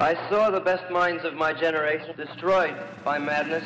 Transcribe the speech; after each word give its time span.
I 0.00 0.14
saw 0.30 0.50
the 0.50 0.60
best 0.60 0.84
minds 0.92 1.24
of 1.24 1.34
my 1.34 1.52
generation 1.52 2.14
destroyed 2.16 2.74
by 3.04 3.18
madness. 3.18 3.64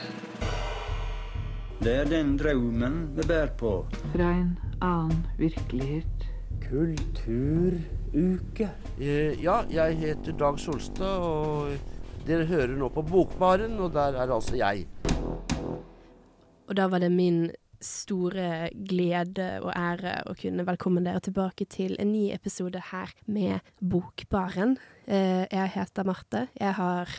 Det 1.82 1.96
er 1.96 2.04
den 2.04 2.38
drømmen 2.38 3.10
vi 3.16 3.22
bærer 3.28 3.50
på. 3.58 3.86
Fra 4.14 4.30
en 4.30 4.58
annen 4.80 5.26
virkelighet. 5.38 6.26
Kulturuke. 6.70 8.70
Eh, 9.00 9.44
ja, 9.44 9.56
jeg 9.70 9.96
heter 9.96 10.32
Dag 10.32 10.58
Solstad, 10.58 11.18
og 11.18 11.68
dere 12.26 12.46
hører 12.46 12.76
nå 12.80 12.88
på 12.88 13.02
Bokbaren, 13.02 13.78
og 13.78 13.92
der 13.92 14.16
er 14.16 14.34
altså 14.34 14.56
jeg. 14.56 14.86
Og 16.68 16.76
da 16.76 16.88
var 16.88 16.98
det 16.98 17.12
min 17.12 17.50
store 17.82 18.70
glede 18.88 19.48
og 19.62 19.72
ære 19.74 20.14
å 20.30 20.34
kunne 20.38 20.64
velkommen 20.66 21.04
dere 21.06 21.20
tilbake 21.24 21.66
til 21.70 21.96
en 22.02 22.12
ny 22.14 22.28
episode 22.34 22.80
her 22.92 23.10
med 23.26 23.60
Bokbaren. 23.82 24.76
Eh, 25.06 25.44
jeg 25.50 25.72
heter 25.74 26.06
Marte. 26.06 26.44
Jeg 26.58 26.76
har 26.78 27.10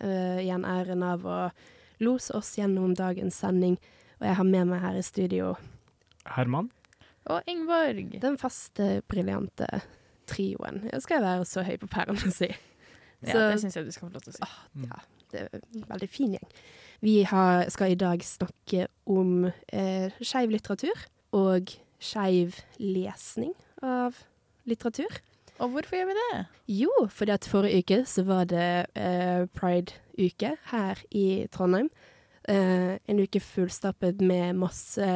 eh, 0.00 0.40
igjen 0.44 0.66
æren 0.68 1.04
av 1.06 1.24
å 1.24 1.38
lose 2.04 2.34
oss 2.36 2.54
gjennom 2.58 2.94
dagens 2.96 3.36
sending, 3.42 3.78
og 4.20 4.28
jeg 4.28 4.38
har 4.40 4.48
med 4.48 4.68
meg 4.70 4.84
her 4.84 4.98
i 5.00 5.04
studio 5.04 5.54
Herman? 6.36 6.70
Og 7.30 7.46
Ingeborg. 7.48 8.14
den 8.20 8.36
faste, 8.40 9.00
briljante 9.08 9.68
trioen. 10.30 10.84
Jeg 10.92 11.02
skal 11.04 11.24
være 11.24 11.44
så 11.48 11.64
høy 11.66 11.76
på 11.80 11.88
pæren 11.92 12.16
å 12.20 12.32
si. 12.32 12.48
Ja, 13.20 13.32
Så- 13.32 13.48
det 13.52 13.60
syns 13.60 13.76
jeg 13.76 13.84
du 13.84 13.92
skal 13.92 14.08
få 14.08 14.12
lov 14.14 14.22
til 14.24 14.32
å 14.32 14.36
si. 14.36 14.86
Ja, 14.86 15.00
det 15.32 15.40
er 15.40 15.48
en 15.60 15.84
veldig 15.88 16.08
fin 16.08 16.32
gjeng. 16.36 16.48
Vi 17.00 17.22
har, 17.24 17.64
skal 17.72 17.92
i 17.94 17.98
dag 17.98 18.20
snakke 18.24 18.86
om 19.08 19.46
eh, 19.72 20.12
skeiv 20.20 20.52
litteratur 20.52 21.06
og 21.36 21.72
skeiv 22.00 22.58
lesning 22.78 23.54
av 23.82 24.18
litteratur. 24.68 25.20
Og 25.60 25.72
hvorfor 25.74 25.96
gjør 25.96 26.08
vi 26.10 26.16
det? 26.18 26.44
Jo, 26.82 26.92
fordi 27.12 27.32
at 27.36 27.48
forrige 27.48 27.82
uke 27.84 27.98
så 28.08 28.24
var 28.28 28.46
det 28.48 28.86
eh, 28.96 29.46
pride-uke 29.56 30.54
her 30.72 31.00
i 31.10 31.46
Trondheim. 31.52 31.90
Eh, 32.48 32.96
en 33.08 33.20
uke 33.20 33.40
fullstappet 33.44 34.20
med 34.24 34.56
masse 34.60 35.10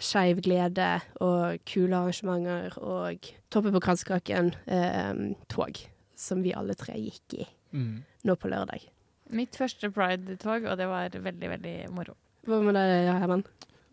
skeiv 0.00 0.40
glede 0.44 0.88
og 1.20 1.60
kule 1.68 1.96
arrangementer 1.96 2.76
og 2.80 3.28
toppe 3.52 3.72
på 3.74 3.82
kranskaken 3.84 4.54
tog 5.52 5.80
som 6.16 6.40
vi 6.44 6.54
alle 6.56 6.76
tre 6.78 6.96
gikk 6.96 7.40
i 7.42 7.48
Mm. 7.70 8.00
nå 8.26 8.34
på 8.34 8.48
lørdag. 8.50 8.82
Mitt 9.36 9.56
første 9.58 9.90
pride-tog, 9.94 10.66
og 10.66 10.78
det 10.78 10.86
var 10.90 11.14
veldig, 11.14 11.50
veldig 11.54 11.74
moro. 11.94 12.16
Hva 12.48 12.60
med 12.64 12.76
deg, 12.78 13.10
Herman? 13.20 13.44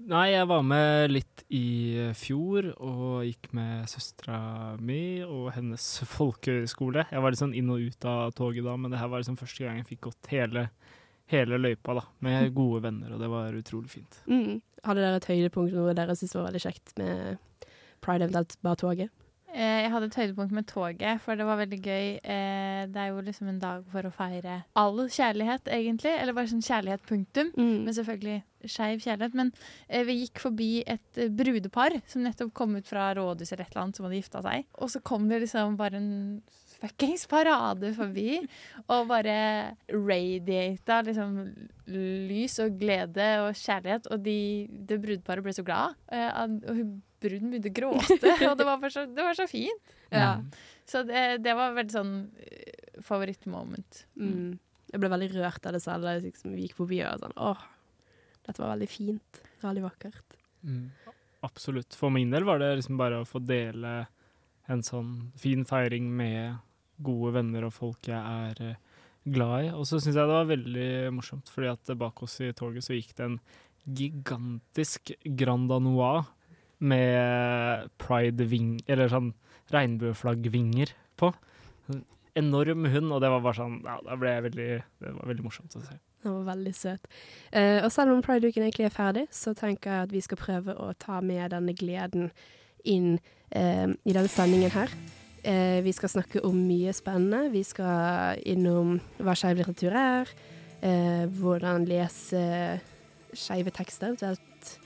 Nei, 0.08 0.28
jeg 0.30 0.46
var 0.46 0.62
med 0.62 1.10
litt 1.10 1.42
i 1.50 1.98
fjor 2.18 2.68
og 2.76 3.24
gikk 3.26 3.50
med 3.58 3.88
søstera 3.90 4.76
mi 4.78 5.24
og 5.26 5.50
hennes 5.56 5.86
folkehøyskole. 6.12 7.08
Jeg 7.10 7.24
var 7.24 7.34
litt 7.34 7.42
sånn 7.42 7.56
inn 7.58 7.72
og 7.74 7.82
ut 7.82 8.08
av 8.10 8.36
toget 8.38 8.68
da, 8.68 8.76
men 8.78 8.94
det 8.94 9.02
her 9.02 9.10
var 9.10 9.24
liksom 9.24 9.40
første 9.40 9.66
gang 9.66 9.80
jeg 9.82 9.90
fikk 9.90 10.04
gått 10.06 10.30
hele, 10.30 10.68
hele 11.34 11.58
løypa 11.58 11.98
da, 11.98 12.06
med 12.28 12.54
gode 12.54 12.84
venner, 12.86 13.16
og 13.16 13.24
det 13.26 13.32
var 13.34 13.58
utrolig 13.58 13.90
fint. 13.96 14.22
Mm. 14.30 14.60
Hadde 14.86 15.02
dere 15.02 15.18
et 15.18 15.30
høydepunkt 15.32 15.74
noe 15.74 15.98
dere 15.98 16.16
syntes 16.18 16.38
var 16.38 16.52
veldig 16.52 16.64
kjekt 16.68 16.94
med 17.02 17.42
pride, 18.06 18.28
eventuelt 18.28 18.58
bare 18.62 18.82
toget? 18.84 19.17
Eh, 19.58 19.80
Jeg 19.88 19.90
hadde 19.90 20.06
et 20.12 20.18
høydepunkt 20.20 20.52
med 20.54 20.68
toget, 20.70 21.22
for 21.24 21.36
det 21.40 21.46
var 21.48 21.58
veldig 21.58 21.80
gøy. 21.82 22.08
Eh, 22.22 22.86
Det 22.94 23.00
er 23.02 23.08
jo 23.10 23.24
liksom 23.26 23.48
en 23.50 23.58
dag 23.64 23.84
for 23.92 24.06
å 24.06 24.12
feire 24.14 24.60
all 24.78 25.00
kjærlighet, 25.10 25.66
egentlig. 25.74 26.14
Eller 26.22 26.34
bare 26.38 26.52
sånn 26.52 26.62
kjærlighet, 26.62 27.02
punktum. 27.10 27.50
Mm. 27.58 27.84
Men 27.88 27.94
selvfølgelig 27.98 28.44
skeiv 28.70 29.02
kjærlighet. 29.02 29.34
Men 29.40 29.52
eh, 29.90 30.04
vi 30.06 30.20
gikk 30.22 30.40
forbi 30.44 30.70
et 30.86 31.22
brudepar 31.34 31.98
som 32.06 32.22
nettopp 32.24 32.54
kom 32.54 32.76
ut 32.78 32.86
fra 32.88 33.10
rådhuset 33.18 33.54
eller 33.58 33.66
et 33.66 33.74
eller 33.74 33.84
annet, 33.88 33.96
som 33.98 34.06
hadde 34.06 34.22
gifta 34.22 34.44
seg. 34.46 34.66
Og 34.78 34.90
så 34.94 35.02
kom 35.02 35.28
det 35.28 35.42
liksom 35.42 35.76
bare 35.80 35.98
en 35.98 36.12
fuckings 36.78 37.26
parade 37.26 37.90
forbi, 37.98 38.38
og 38.94 39.08
bare 39.10 39.74
radiata 39.90 41.00
liksom 41.08 41.40
lys 41.90 42.60
og 42.62 42.78
glede 42.80 43.28
og 43.48 43.56
kjærlighet. 43.58 44.08
Og 44.14 44.22
de, 44.26 44.38
det 44.88 45.00
brudeparet 45.02 45.42
ble 45.46 45.54
så 45.58 45.66
glad. 45.66 45.96
eh, 46.12 46.30
Og 46.44 46.62
hun 46.78 47.02
bruden 47.24 47.52
begynte 47.52 47.72
å 47.72 47.78
gråte, 47.80 48.34
og 48.50 48.58
det 48.60 48.68
var, 48.68 48.90
så, 48.94 49.06
det 49.10 49.26
var 49.26 49.38
så 49.38 49.48
fint. 49.50 49.96
Ja. 50.14 50.30
Så 50.88 51.04
det, 51.08 51.26
det 51.44 51.56
var 51.58 51.76
veldig 51.76 51.96
sånn 51.96 52.14
eh, 52.44 53.02
favorittmoment. 53.04 54.04
Mm. 54.20 54.58
Jeg 54.92 55.02
ble 55.04 55.12
veldig 55.12 55.32
rørt 55.36 55.66
av 55.68 55.76
det 55.76 55.84
selv 55.84 56.08
da 56.08 56.16
vi 56.18 56.30
liksom 56.30 56.56
gikk 56.56 56.78
forbi 56.78 57.02
og 57.04 57.20
sånn 57.20 57.36
Åh, 57.44 57.66
dette 58.48 58.62
var 58.64 58.72
veldig 58.76 58.90
fint. 58.92 59.42
Veldig 59.64 59.84
vakkert. 59.84 60.38
Mm. 60.64 60.86
Absolutt. 61.46 61.98
For 61.98 62.14
min 62.14 62.32
del 62.32 62.48
var 62.48 62.62
det 62.62 62.72
liksom 62.80 63.00
bare 63.00 63.22
å 63.22 63.28
få 63.28 63.42
dele 63.44 64.06
en 64.72 64.84
sånn 64.84 65.34
fin 65.40 65.64
feiring 65.68 66.08
med 66.20 66.58
gode 67.04 67.36
venner 67.38 67.68
og 67.68 67.76
folk 67.76 68.10
jeg 68.10 68.18
er 68.18 68.64
eh, 68.64 68.80
glad 69.28 69.68
i. 69.68 69.72
Og 69.76 69.86
så 69.88 70.00
syns 70.00 70.16
jeg 70.16 70.24
det 70.24 70.34
var 70.40 70.50
veldig 70.50 70.90
morsomt, 71.16 71.52
fordi 71.52 71.72
at 71.72 71.94
bak 72.00 72.24
oss 72.24 72.40
i 72.44 72.54
toget 72.56 72.88
så 72.88 72.96
gikk 72.96 73.14
det 73.18 73.28
en 73.28 73.40
gigantisk 73.88 75.14
Grand 75.40 75.70
Danois 75.72 76.28
med 76.80 77.90
pride-ving, 78.02 78.78
eller 78.88 79.12
sånn 79.12 79.32
regnbueflaggvinger 79.74 80.94
på. 81.20 81.32
Enorm 82.38 82.86
hund, 82.86 83.12
og 83.12 83.24
det 83.24 83.32
var 83.34 83.42
bare 83.42 83.58
sånn 83.58 83.80
Ja, 83.82 83.96
da 84.06 84.14
ble 84.20 84.36
veldig 84.46 84.68
Det 84.78 85.14
var 85.16 85.30
veldig 85.32 85.46
morsomt 85.48 85.74
å 85.74 85.82
se. 85.82 85.96
Den 86.22 86.36
var 86.36 86.52
veldig 86.52 86.74
søt. 86.78 87.08
Uh, 87.50 87.82
og 87.86 87.90
selv 87.94 88.14
om 88.14 88.22
Pride-uken 88.26 88.66
egentlig 88.66 88.88
er 88.90 88.94
ferdig, 88.94 89.26
så 89.34 89.56
tenker 89.58 89.94
jeg 89.94 90.08
at 90.08 90.14
vi 90.14 90.22
skal 90.26 90.40
prøve 90.42 90.76
å 90.78 90.92
ta 91.00 91.22
med 91.26 91.54
denne 91.54 91.74
gleden 91.78 92.30
inn 92.86 93.16
uh, 93.18 93.88
i 93.88 94.14
denne 94.14 94.30
sendingen 94.30 94.74
her. 94.76 94.94
Uh, 95.42 95.80
vi 95.86 95.94
skal 95.96 96.12
snakke 96.14 96.44
om 96.46 96.58
mye 96.68 96.94
spennende. 96.94 97.48
Vi 97.54 97.64
skal 97.66 98.42
innom 98.46 98.98
hva 99.18 99.38
skeiv 99.38 99.62
litteratur 99.62 99.98
er, 99.98 100.34
eh, 100.82 101.26
hvordan 101.40 101.88
lese 101.88 102.44
skeive 103.38 103.74
tekster, 103.74 104.14
eventuelt 104.14 104.78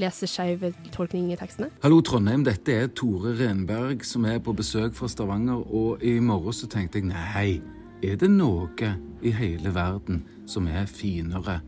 lese 0.00 0.26
skeive 0.30 0.72
tolkninger 0.94 1.34
i 1.34 1.38
tekstene. 1.38 1.70
Hallo 1.84 2.00
Trondheim, 2.04 2.44
dette 2.46 2.74
er 2.74 2.90
Tore 2.96 3.34
Renberg 3.38 4.04
som 4.06 4.26
er 4.28 4.40
på 4.42 4.54
besøk 4.56 4.96
fra 4.96 5.08
Stavanger, 5.10 5.62
og 5.70 6.02
i 6.02 6.16
morgen 6.22 6.56
så 6.56 6.68
tenkte 6.70 7.00
jeg 7.00 7.10
nei, 7.10 7.60
er 8.04 8.18
det 8.20 8.30
noe 8.32 8.90
i 9.24 9.32
hele 9.32 9.72
verden 9.74 10.24
som 10.50 10.66
er 10.68 10.88
finere 10.90 11.60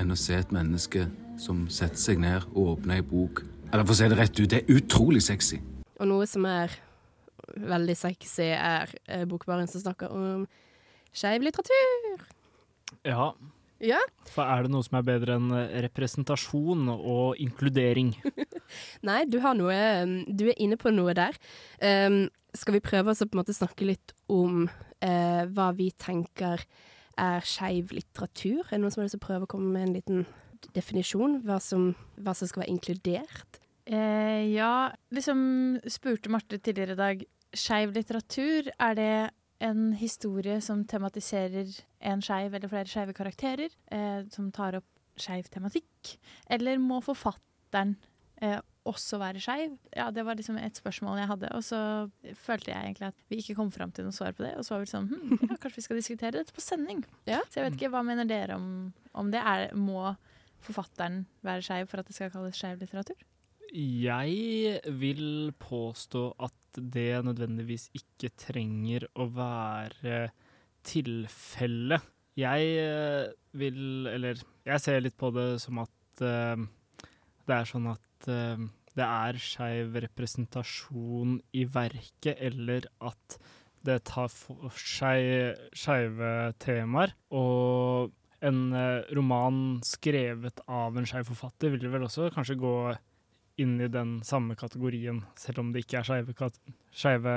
enn 0.00 0.12
å 0.12 0.16
se 0.16 0.38
et 0.38 0.54
menneske 0.54 1.08
som 1.40 1.66
setter 1.72 2.00
seg 2.00 2.22
ned 2.22 2.46
og 2.54 2.76
åpner 2.76 3.00
ei 3.00 3.06
bok? 3.06 3.42
Eller 3.72 3.84
for 3.84 3.94
å 3.94 3.98
si 3.98 4.08
det 4.08 4.18
rett 4.20 4.38
ut, 4.38 4.48
det 4.52 4.62
er 4.62 4.76
utrolig 4.76 5.22
sexy. 5.24 5.58
Og 6.00 6.08
noe 6.08 6.28
som 6.28 6.46
er 6.48 6.72
veldig 7.52 7.96
sexy, 7.98 8.52
er 8.54 8.92
eh, 9.06 9.24
Bokbaren 9.28 9.68
som 9.68 9.82
snakker 9.82 10.12
om 10.12 10.46
skeiv 11.12 11.44
litteratur. 11.44 12.24
Ja, 13.08 13.32
Ja. 13.82 13.98
for 14.30 14.46
er 14.46 14.62
det 14.62 14.70
noe 14.70 14.86
som 14.86 15.00
er 15.00 15.06
bedre 15.06 15.34
enn 15.40 15.48
eh, 15.56 15.80
representasjon 15.88 16.86
og 16.92 17.40
inkludering? 17.42 18.12
Nei, 19.08 19.24
du 19.26 19.40
har 19.42 19.56
noe 19.58 19.74
um, 20.04 20.14
Du 20.30 20.46
er 20.52 20.60
inne 20.62 20.78
på 20.80 20.92
noe 20.94 21.14
der. 21.18 21.36
Um, 21.82 22.24
skal 22.54 22.76
vi 22.76 22.84
prøve 22.84 23.12
oss 23.12 23.24
å 23.24 23.28
på 23.28 23.36
en 23.36 23.42
måte 23.42 23.56
snakke 23.56 23.88
litt 23.88 24.14
om 24.30 24.68
uh, 24.68 25.42
hva 25.50 25.72
vi 25.76 25.90
tenker 25.98 26.62
er 27.20 27.44
skeiv 27.44 27.92
litteratur? 27.96 28.62
Er 28.68 28.76
det 28.76 28.82
noen 28.84 28.94
som 28.94 29.02
har 29.02 29.10
lyst 29.10 29.18
til 29.18 29.22
å 29.24 29.26
prøve 29.26 29.48
å 29.48 29.52
komme 29.52 29.72
med 29.74 29.88
en 29.88 29.96
liten 29.98 30.24
definisjon? 30.76 31.40
Hva 31.46 31.58
som, 31.62 31.90
hva 32.22 32.34
som 32.36 32.48
skal 32.48 32.64
være 32.64 32.74
inkludert? 32.76 33.60
Eh, 33.84 34.52
ja, 34.54 34.92
liksom 35.10 35.80
spurte 35.90 36.30
Marte 36.32 36.58
tidligere 36.58 36.94
i 36.94 37.00
dag. 37.00 37.24
Skeiv 37.52 37.92
litteratur, 37.96 38.70
er 38.80 38.94
det 38.96 39.14
en 39.62 39.92
historie 39.98 40.58
som 40.64 40.82
tematiserer 40.88 41.70
en 42.10 42.22
skeiv 42.24 42.54
eller 42.56 42.70
flere 42.70 42.90
skeive 42.90 43.14
karakterer? 43.16 43.72
Eh, 43.94 44.24
som 44.34 44.50
tar 44.54 44.80
opp 44.80 44.88
skeiv 45.20 45.48
tematikk? 45.52 46.16
Eller 46.50 46.80
må 46.82 47.00
forfatteren 47.04 47.96
eh, 48.42 48.58
også 48.88 49.20
være 49.22 49.42
skeiv? 49.42 49.76
Ja, 49.94 50.10
det 50.14 50.24
var 50.26 50.38
liksom 50.38 50.58
et 50.58 50.78
spørsmål 50.80 51.20
jeg 51.22 51.30
hadde. 51.30 51.52
Og 51.56 51.64
så 51.66 51.80
følte 52.42 52.72
jeg 52.72 52.80
egentlig 52.80 53.10
at 53.12 53.26
vi 53.30 53.40
ikke 53.42 53.58
kom 53.58 53.70
fram 53.74 53.92
til 53.94 54.08
noe 54.08 54.16
svar 54.16 54.34
på 54.36 54.46
det. 54.46 54.54
Og 54.58 54.66
så 54.66 54.74
var 54.76 54.84
vi 54.84 54.92
sånn 54.92 55.10
hm, 55.12 55.36
ja, 55.46 55.58
kanskje 55.62 55.78
vi 55.78 55.86
skal 55.86 56.00
diskutere 56.00 56.36
dette 56.38 56.56
på 56.56 56.64
sending. 56.64 57.04
Ja. 57.30 57.42
Så 57.48 57.60
jeg 57.60 57.68
vet 57.68 57.78
ikke, 57.78 57.92
hva 57.94 58.04
mener 58.06 58.28
dere 58.28 58.58
om, 58.58 58.90
om 59.18 59.30
det? 59.34 59.42
Er, 59.42 59.68
må 59.78 60.14
forfatteren 60.62 61.24
være 61.46 61.64
skeiv 61.66 61.90
for 61.90 62.02
at 62.02 62.10
det 62.10 62.16
skal 62.18 62.34
kalles 62.34 62.58
skeiv 62.58 62.82
litteratur? 62.82 63.28
Jeg 63.72 64.82
vil 65.00 65.52
påstå 65.62 66.26
at 66.44 66.56
det 66.76 67.22
nødvendigvis 67.26 67.88
ikke 67.96 68.32
trenger 68.38 69.06
å 69.18 69.26
være 69.32 70.28
tilfellet. 70.86 72.04
Jeg 72.38 72.68
eh, 72.80 73.32
vil 73.60 74.08
Eller 74.08 74.38
jeg 74.64 74.80
ser 74.80 75.02
litt 75.02 75.18
på 75.20 75.28
det 75.34 75.60
som 75.60 75.82
at 75.82 76.22
uh, 76.24 76.56
det 77.44 77.56
er 77.56 77.68
sånn 77.68 77.90
at 77.90 78.28
uh, 78.30 78.62
det 78.92 79.04
er 79.04 79.40
skeiv 79.40 79.98
representasjon 80.04 81.38
i 81.56 81.64
verket, 81.68 82.36
eller 82.38 82.86
at 83.04 83.36
det 83.82 83.98
tar 84.06 84.28
for 84.30 84.70
seg 84.78 85.58
skeive 85.74 86.52
temaer. 86.62 87.14
Og 87.34 88.12
en 88.44 88.60
roman 89.16 89.80
skrevet 89.86 90.60
av 90.70 90.98
en 90.98 91.08
skeiv 91.08 91.32
forfatter 91.32 91.72
vil 91.74 91.88
vel 91.90 92.06
også 92.06 92.28
kanskje 92.34 92.60
gå 92.60 92.76
inn 93.62 93.78
i 93.80 93.90
den 93.92 94.18
samme 94.26 94.56
kategorien, 94.58 95.22
selv 95.38 95.62
om 95.62 95.72
det 95.72 95.84
ikke 95.84 96.02
er 96.02 96.10
skeive 96.92 97.36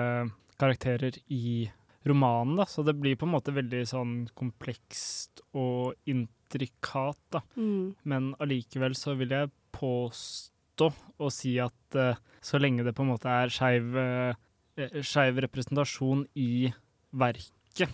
karakterer 0.60 1.18
i 1.33 1.68
romanen, 2.06 2.56
da. 2.60 2.66
Så 2.69 2.83
det 2.86 2.98
blir 3.00 3.18
på 3.19 3.27
en 3.27 3.33
måte 3.36 3.56
veldig 3.56 3.83
sånn 3.89 4.16
komplekst 4.38 5.44
og 5.57 5.95
intrikat, 6.10 7.19
da. 7.33 7.42
Mm. 7.57 7.95
Men 8.07 8.33
allikevel 8.44 8.98
så 8.98 9.16
vil 9.19 9.33
jeg 9.36 9.54
påstå 9.75 10.92
og 10.92 11.31
si 11.33 11.56
at 11.63 12.00
uh, 12.00 12.18
så 12.44 12.60
lenge 12.62 12.86
det 12.86 12.95
på 12.95 13.06
en 13.06 13.13
måte 13.13 13.31
er 13.31 13.54
skeiv 13.54 13.95
uh, 13.95 14.36
representasjon 14.75 16.25
i 16.36 16.68
verket, 17.16 17.94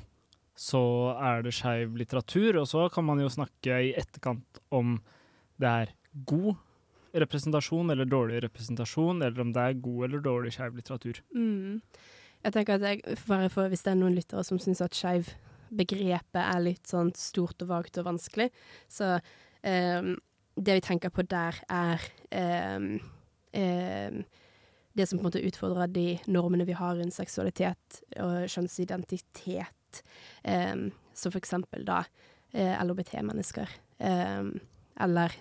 så 0.58 0.82
er 1.16 1.46
det 1.46 1.54
skeiv 1.56 1.96
litteratur. 1.98 2.60
Og 2.62 2.68
så 2.70 2.88
kan 2.94 3.06
man 3.08 3.22
jo 3.22 3.32
snakke 3.32 3.80
i 3.88 3.94
etterkant 3.98 4.62
om 4.74 4.98
det 5.62 5.70
er 5.70 5.96
god 6.28 6.58
representasjon 7.14 7.92
eller 7.92 8.06
dårlig 8.06 8.42
representasjon, 8.46 9.22
eller 9.22 9.44
om 9.44 9.54
det 9.54 9.62
er 9.62 9.80
god 9.84 10.08
eller 10.08 10.24
dårlig 10.24 10.54
skeiv 10.56 10.76
litteratur. 10.78 11.22
Mm. 11.36 11.82
Jeg 12.42 12.56
tenker 12.56 12.80
at 12.80 12.86
jeg, 12.88 13.18
for 13.20 13.70
Hvis 13.70 13.84
det 13.86 13.94
er 13.94 14.00
noen 14.00 14.18
lyttere 14.18 14.44
som 14.48 14.60
syns 14.60 14.82
at 14.82 14.98
skeiv-begrepet 14.98 16.42
er 16.42 16.64
litt 16.64 16.90
sånn 16.90 17.12
stort 17.18 17.62
og 17.62 17.72
vagt 17.74 18.00
og 18.02 18.08
vanskelig, 18.10 18.50
så 18.90 19.18
um, 19.62 20.16
Det 20.56 20.78
vi 20.78 20.84
tenker 20.84 21.10
på 21.10 21.24
der, 21.24 21.56
er 21.70 22.02
um, 22.76 23.00
um, 23.56 24.24
det 24.94 25.06
som 25.08 25.20
på 25.20 25.24
en 25.24 25.30
måte 25.30 25.44
utfordrer 25.48 25.88
de 25.88 26.20
normene 26.28 26.66
vi 26.68 26.76
har 26.76 26.98
rundt 26.98 27.16
seksualitet 27.16 28.02
og 28.20 28.50
kjønnsidentitet. 28.52 30.02
Som 30.44 31.32
for 31.32 31.40
eksempel 31.40 31.86
da 31.88 32.02
eh, 32.52 32.76
LHBT-mennesker. 32.76 33.72
Eller 34.02 35.38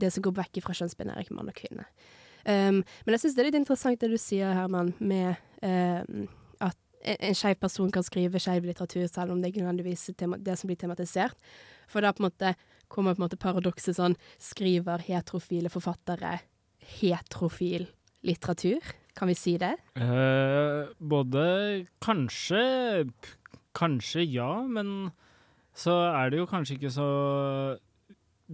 det 0.00 0.12
som 0.14 0.24
går 0.24 0.36
vekk 0.40 0.62
fra 0.64 0.76
kjønnsbinære 0.78 1.34
mann 1.36 1.50
og 1.52 1.56
kvinne. 1.58 1.86
Um, 2.42 2.82
men 2.82 3.14
jeg 3.14 3.22
syns 3.22 3.36
det 3.36 3.42
er 3.42 3.50
litt 3.50 3.60
interessant 3.60 4.00
det 4.02 4.10
du 4.10 4.18
sier, 4.18 4.54
Herman, 4.56 4.90
med 4.98 5.38
um, 5.62 6.24
at 6.62 6.78
en 7.02 7.36
skeiv 7.38 7.60
person 7.62 7.90
kan 7.94 8.04
skrive 8.06 8.40
skeiv 8.42 8.66
litteratur 8.66 9.06
selv 9.06 9.34
om 9.34 9.42
det 9.42 9.52
ikke 9.52 9.62
nødvendigvis 9.62 10.08
er 10.10 10.38
det 10.42 10.58
som 10.58 10.70
blir 10.70 10.80
tematisert. 10.80 11.38
For 11.90 12.02
da 12.02 12.14
på 12.14 12.22
en 12.22 12.30
måte 12.30 12.54
kommer 12.92 13.14
på 13.14 13.22
en 13.22 13.26
måte 13.26 13.40
paradokset 13.40 13.96
sånn 13.96 14.18
Skriver 14.42 15.02
heterofile 15.06 15.70
forfattere 15.72 16.38
heterofil 16.98 17.86
litteratur? 18.26 18.82
Kan 19.16 19.30
vi 19.30 19.36
si 19.36 19.56
det? 19.60 19.74
Eh, 19.96 20.90
både 20.98 21.86
kanskje 22.04 22.62
Kanskje 23.76 24.26
ja, 24.28 24.60
men 24.68 25.12
så 25.72 25.94
er 26.12 26.32
det 26.32 26.42
jo 26.42 26.48
kanskje 26.50 26.76
ikke 26.76 26.92
så 26.92 27.08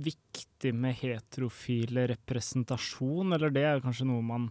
viktig 0.05 0.73
med 0.75 0.97
heterofile 1.01 2.07
representasjon, 2.13 3.35
eller 3.37 3.53
det 3.55 3.65
er 3.69 3.83
kanskje 3.85 4.07
noe 4.09 4.25
man 4.25 4.49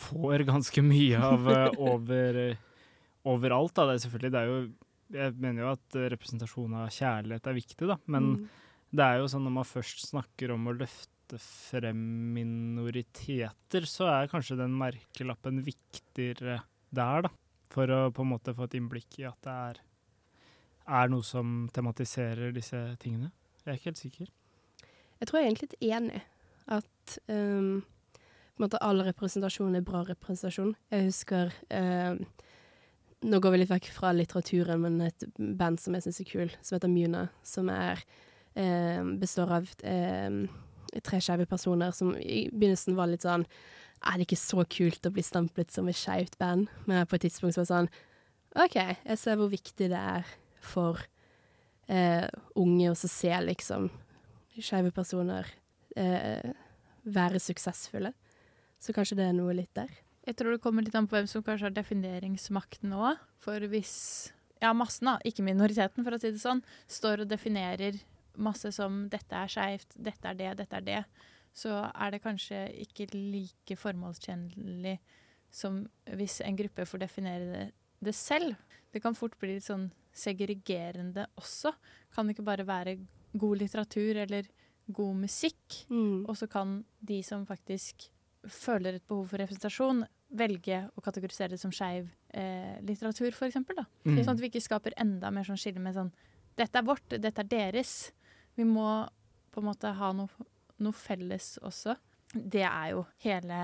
får 0.00 0.44
ganske 0.48 0.82
mye 0.86 1.18
av 1.18 1.48
eh, 1.50 1.68
over, 1.90 2.40
overalt. 3.28 3.74
Da. 3.76 3.86
Det 3.90 3.96
er 3.98 4.02
selvfølgelig, 4.06 4.32
det 4.36 4.40
er 4.44 4.50
jo 4.52 4.60
Jeg 5.10 5.34
mener 5.42 5.64
jo 5.64 5.70
at 5.74 5.96
representasjon 6.12 6.74
av 6.78 6.90
kjærlighet 6.94 7.48
er 7.50 7.56
viktig, 7.56 7.86
da, 7.90 7.96
men 8.06 8.28
Mm. 8.36 8.44
det 8.94 9.06
er 9.06 9.16
jo 9.18 9.30
sånn 9.32 9.42
når 9.48 9.56
man 9.56 9.66
først 9.66 10.04
snakker 10.06 10.52
om 10.54 10.68
å 10.70 10.74
løfte 10.76 11.38
frem 11.40 11.98
minoriteter, 12.34 13.86
så 13.90 14.06
er 14.10 14.30
kanskje 14.30 14.56
den 14.58 14.76
merkelappen 14.78 15.60
viktigere 15.66 16.60
der, 16.94 17.22
da. 17.26 17.30
For 17.70 17.86
å 17.86 18.10
på 18.14 18.22
en 18.24 18.30
måte 18.32 18.54
få 18.54 18.64
et 18.66 18.74
innblikk 18.78 19.18
i 19.22 19.26
at 19.28 19.38
det 19.46 19.52
er, 19.70 19.80
er 21.02 21.10
noe 21.12 21.22
som 21.26 21.68
tematiserer 21.74 22.50
disse 22.54 22.78
tingene. 23.02 23.30
Jeg 23.64 23.72
er 23.74 23.78
ikke 23.78 23.90
helt 23.92 24.00
sikker. 24.02 24.30
Jeg 25.20 25.28
tror 25.28 25.38
jeg 25.38 25.44
er 25.44 25.50
egentlig 25.50 25.68
litt 25.68 25.88
enig 25.92 26.20
at 26.70 27.16
um, 27.28 27.80
på 27.80 28.60
en 28.60 28.64
måte 28.64 28.80
all 28.84 29.02
representasjon 29.04 29.76
er 29.76 29.84
bra 29.84 30.02
representasjon. 30.08 30.74
Jeg 30.92 31.10
husker 31.10 31.52
um, 31.72 32.22
Nå 33.20 33.36
går 33.36 33.52
vi 33.52 33.58
litt 33.60 33.68
vekk 33.68 33.90
fra 33.92 34.14
litteraturen, 34.16 34.80
men 34.80 34.94
et 35.04 35.26
band 35.36 35.76
som 35.76 35.92
jeg 35.92 36.06
syns 36.06 36.20
er 36.22 36.28
kul, 36.30 36.52
som 36.64 36.78
heter 36.78 36.88
Muna, 36.88 37.26
som 37.44 37.68
er 37.68 38.00
um, 38.56 39.10
består 39.20 39.52
av 39.58 39.68
tre 41.04 41.20
skeive 41.22 41.44
personer 41.46 41.92
som 41.94 42.14
i 42.16 42.46
begynnelsen 42.48 42.96
var 42.98 43.10
litt 43.10 43.26
sånn 43.26 43.44
Er 44.00 44.16
det 44.16 44.24
ikke 44.24 44.40
så 44.40 44.64
kult 44.64 45.04
å 45.06 45.12
bli 45.12 45.22
stemplet 45.22 45.70
som 45.70 45.88
et 45.90 45.98
skeivt 46.00 46.38
band? 46.40 46.70
Men 46.88 47.04
på 47.06 47.18
et 47.18 47.28
tidspunkt 47.28 47.54
så 47.54 47.60
var 47.60 47.68
det 47.68 47.74
sånn 47.74 47.90
OK, 48.64 48.76
jeg 48.80 49.18
ser 49.20 49.36
hvor 49.38 49.52
viktig 49.52 49.90
det 49.92 50.00
er 50.00 50.30
for 50.64 50.98
uh, 51.92 52.26
unge 52.58 52.88
å 52.90 52.96
se 52.98 53.30
liksom 53.44 53.90
skeive 54.58 54.90
personer 54.94 55.48
eh, 55.96 56.50
være 57.04 57.40
suksessfulle. 57.42 58.12
Så 58.80 58.94
kanskje 58.96 59.18
det 59.20 59.28
er 59.28 59.36
noe 59.36 59.54
litt 59.56 59.72
der. 59.76 59.90
Jeg 60.26 60.36
tror 60.36 60.54
det 60.54 60.62
kommer 60.64 60.84
litt 60.84 60.96
an 60.96 61.08
på 61.08 61.16
hvem 61.16 61.28
som 61.30 61.44
kanskje 61.44 61.68
har 61.68 61.76
defineringsmakten 61.76 62.92
òg. 62.96 63.20
For 63.40 63.62
hvis 63.72 63.94
ja, 64.60 64.72
massen, 64.76 65.08
da, 65.08 65.16
ikke 65.24 65.44
minoriteten, 65.44 66.04
for 66.04 66.16
å 66.16 66.20
si 66.20 66.32
det 66.34 66.42
sånn, 66.42 66.60
står 66.90 67.24
og 67.24 67.30
definerer 67.30 67.96
masse 68.40 68.70
som 68.72 69.06
'dette 69.10 69.36
er 69.36 69.48
skeivt', 69.50 69.96
'dette 69.96 70.28
er 70.28 70.36
det', 70.36 70.56
'dette 70.56 70.76
er 70.76 70.84
det', 70.86 71.04
så 71.52 71.90
er 71.92 72.10
det 72.10 72.22
kanskje 72.22 72.60
ikke 72.84 73.08
like 73.12 73.76
formålstjenlig 73.76 74.98
som 75.50 75.82
hvis 76.06 76.40
en 76.46 76.56
gruppe 76.56 76.86
får 76.86 77.02
definere 77.02 77.46
det, 77.52 77.64
det 78.00 78.14
selv. 78.14 78.54
Det 78.92 79.02
kan 79.02 79.14
fort 79.14 79.36
bli 79.38 79.56
litt 79.56 79.66
sånn 79.66 79.90
segregerende 80.14 81.26
også. 81.38 81.72
Kan 82.14 82.26
det 82.26 82.36
ikke 82.36 82.46
bare 82.46 82.66
være 82.66 82.98
god 83.32 83.60
litteratur 83.60 84.22
eller 84.24 84.48
god 84.90 85.20
musikk? 85.22 85.84
Mm. 85.90 86.26
Og 86.28 86.36
så 86.38 86.48
kan 86.50 86.80
de 87.00 87.20
som 87.26 87.46
faktisk 87.46 88.08
føler 88.48 88.96
et 88.96 89.06
behov 89.08 89.28
for 89.30 89.42
representasjon, 89.42 90.04
velge 90.30 90.84
å 90.94 91.02
kategorisere 91.02 91.54
det 91.54 91.60
som 91.60 91.72
skeiv 91.74 92.06
eh, 92.28 92.76
litteratur, 92.86 93.34
eksempel. 93.46 93.82
Mm. 94.06 94.20
Sånn 94.22 94.36
at 94.36 94.42
vi 94.42 94.50
ikke 94.50 94.62
skaper 94.62 94.94
enda 95.00 95.32
mer 95.34 95.46
sånn 95.46 95.60
skille 95.60 95.82
med 95.82 95.96
sånn 95.96 96.12
Dette 96.58 96.80
er 96.80 96.84
vårt, 96.84 97.14
dette 97.22 97.40
er 97.40 97.48
deres. 97.48 98.10
Vi 98.58 98.66
må 98.68 98.84
på 99.54 99.62
en 99.62 99.68
måte 99.70 99.92
ha 99.96 100.10
noe, 100.12 100.46
noe 100.82 100.96
felles 100.96 101.54
også. 101.64 101.94
Det 102.34 102.62
er 102.66 102.92
jo 102.92 103.04
hele 103.24 103.56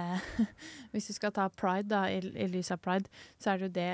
Hvis 0.93 1.11
du 1.11 1.15
skal 1.15 1.35
ta 1.35 1.47
pride, 1.53 1.91
da, 1.93 2.07
i, 2.11 2.19
i 2.19 2.49
lys 2.51 2.73
av 2.75 2.81
pride, 2.83 3.11
så 3.39 3.53
er 3.53 3.61
det 3.61 3.69
jo 3.69 3.75
det 3.77 3.91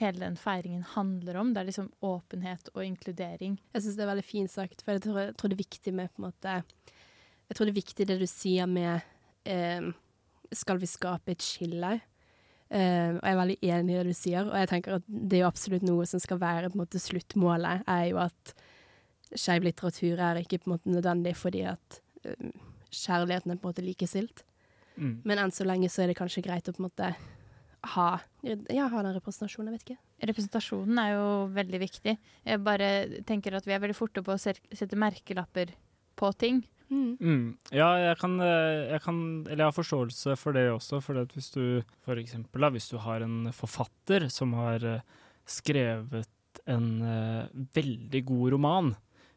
hele 0.00 0.20
den 0.20 0.36
feiringen 0.36 0.82
handler 0.94 1.38
om. 1.40 1.52
Det 1.54 1.62
er 1.62 1.68
liksom 1.70 1.90
åpenhet 2.04 2.68
og 2.74 2.82
inkludering. 2.84 3.56
Jeg 3.72 3.84
syns 3.84 3.96
det 3.96 4.04
er 4.04 4.10
veldig 4.12 4.26
fint 4.26 4.52
sagt, 4.52 4.82
for 4.84 4.96
jeg 4.96 5.06
tror, 5.06 5.20
jeg 5.24 5.36
tror 5.38 5.52
det 5.52 5.56
er 5.56 5.64
viktig 5.64 5.94
med 5.96 6.12
på 6.12 6.22
en 6.22 6.28
måte 6.28 6.58
Jeg 7.46 7.56
tror 7.56 7.68
det 7.68 7.72
er 7.72 7.80
viktig 7.80 8.06
det 8.10 8.18
du 8.20 8.26
sier 8.26 8.66
med 8.66 9.00
eh, 9.46 9.88
Skal 10.52 10.80
vi 10.82 10.90
skape 10.90 11.32
et 11.32 11.44
skille? 11.44 11.96
Eh, 12.66 13.12
og 13.14 13.22
jeg 13.22 13.32
er 13.32 13.40
veldig 13.40 13.58
enig 13.62 13.94
i 13.94 13.98
det 13.98 14.06
du 14.08 14.16
sier, 14.18 14.48
og 14.48 14.56
jeg 14.58 14.70
tenker 14.72 14.96
at 14.96 15.04
det 15.06 15.38
er 15.38 15.44
jo 15.44 15.50
absolutt 15.52 15.84
noe 15.86 16.06
som 16.10 16.22
skal 16.22 16.40
være 16.42 16.72
på 16.72 16.74
en 16.74 16.82
måte 16.82 16.98
sluttmålet, 16.98 17.84
er 17.86 18.08
jo 18.10 18.18
at 18.24 18.56
skeiv 19.38 19.66
litteratur 19.66 20.18
er 20.18 20.40
ikke 20.40 20.58
på 20.62 20.68
en 20.68 20.74
måte 20.74 20.90
nødvendig 20.90 21.36
fordi 21.38 21.62
at 21.70 22.00
eh, 22.26 22.50
kjærligheten 22.90 23.54
er 23.54 23.60
på 23.60 23.68
en 23.68 23.72
måte 23.72 23.86
likestilt. 23.86 24.42
Mm. 24.96 25.20
Men 25.28 25.42
enn 25.42 25.54
så 25.54 25.66
lenge 25.68 25.90
så 25.92 26.02
er 26.02 26.10
det 26.10 26.18
kanskje 26.18 26.42
greit 26.46 26.68
å 26.68 26.74
på 26.74 26.82
en 26.82 26.88
måte 26.88 27.12
ha, 27.94 28.06
ja, 28.42 28.86
ha 28.92 29.02
den 29.02 29.16
representasjonen, 29.16 29.70
jeg 29.70 29.76
vet 29.76 29.86
ikke. 29.86 30.28
Representasjonen 30.30 31.00
er 31.02 31.10
jo 31.14 31.26
veldig 31.56 31.80
viktig. 31.82 32.16
Jeg 32.46 32.62
bare 32.64 32.88
tenker 33.28 33.58
at 33.58 33.66
vi 33.68 33.74
er 33.76 33.82
veldig 33.82 33.98
forte 33.98 34.24
på 34.24 34.34
å 34.34 34.40
sette 34.40 34.98
merkelapper 34.98 35.74
på 36.16 36.32
ting. 36.40 36.62
Mm. 36.86 37.16
Mm. 37.18 37.46
Ja, 37.74 37.88
jeg 37.98 38.18
kan, 38.20 38.36
eh, 38.38 38.92
jeg 38.92 39.02
kan 39.02 39.16
Eller 39.48 39.64
jeg 39.64 39.72
har 39.72 39.74
forståelse 39.74 40.36
for 40.38 40.54
det 40.54 40.68
også. 40.70 41.00
For 41.02 41.18
at 41.18 41.34
hvis 41.34 41.50
du 41.50 41.82
for 42.06 42.20
eksempel 42.20 42.62
da, 42.62 42.70
hvis 42.70 42.90
du 42.92 42.98
har 43.02 43.24
en 43.26 43.50
forfatter 43.52 44.28
som 44.30 44.54
har 44.54 44.84
eh, 44.86 45.02
skrevet 45.46 46.30
en 46.66 46.86
uh, 47.04 47.46
veldig 47.76 48.22
god 48.26 48.52
roman, 48.54 48.86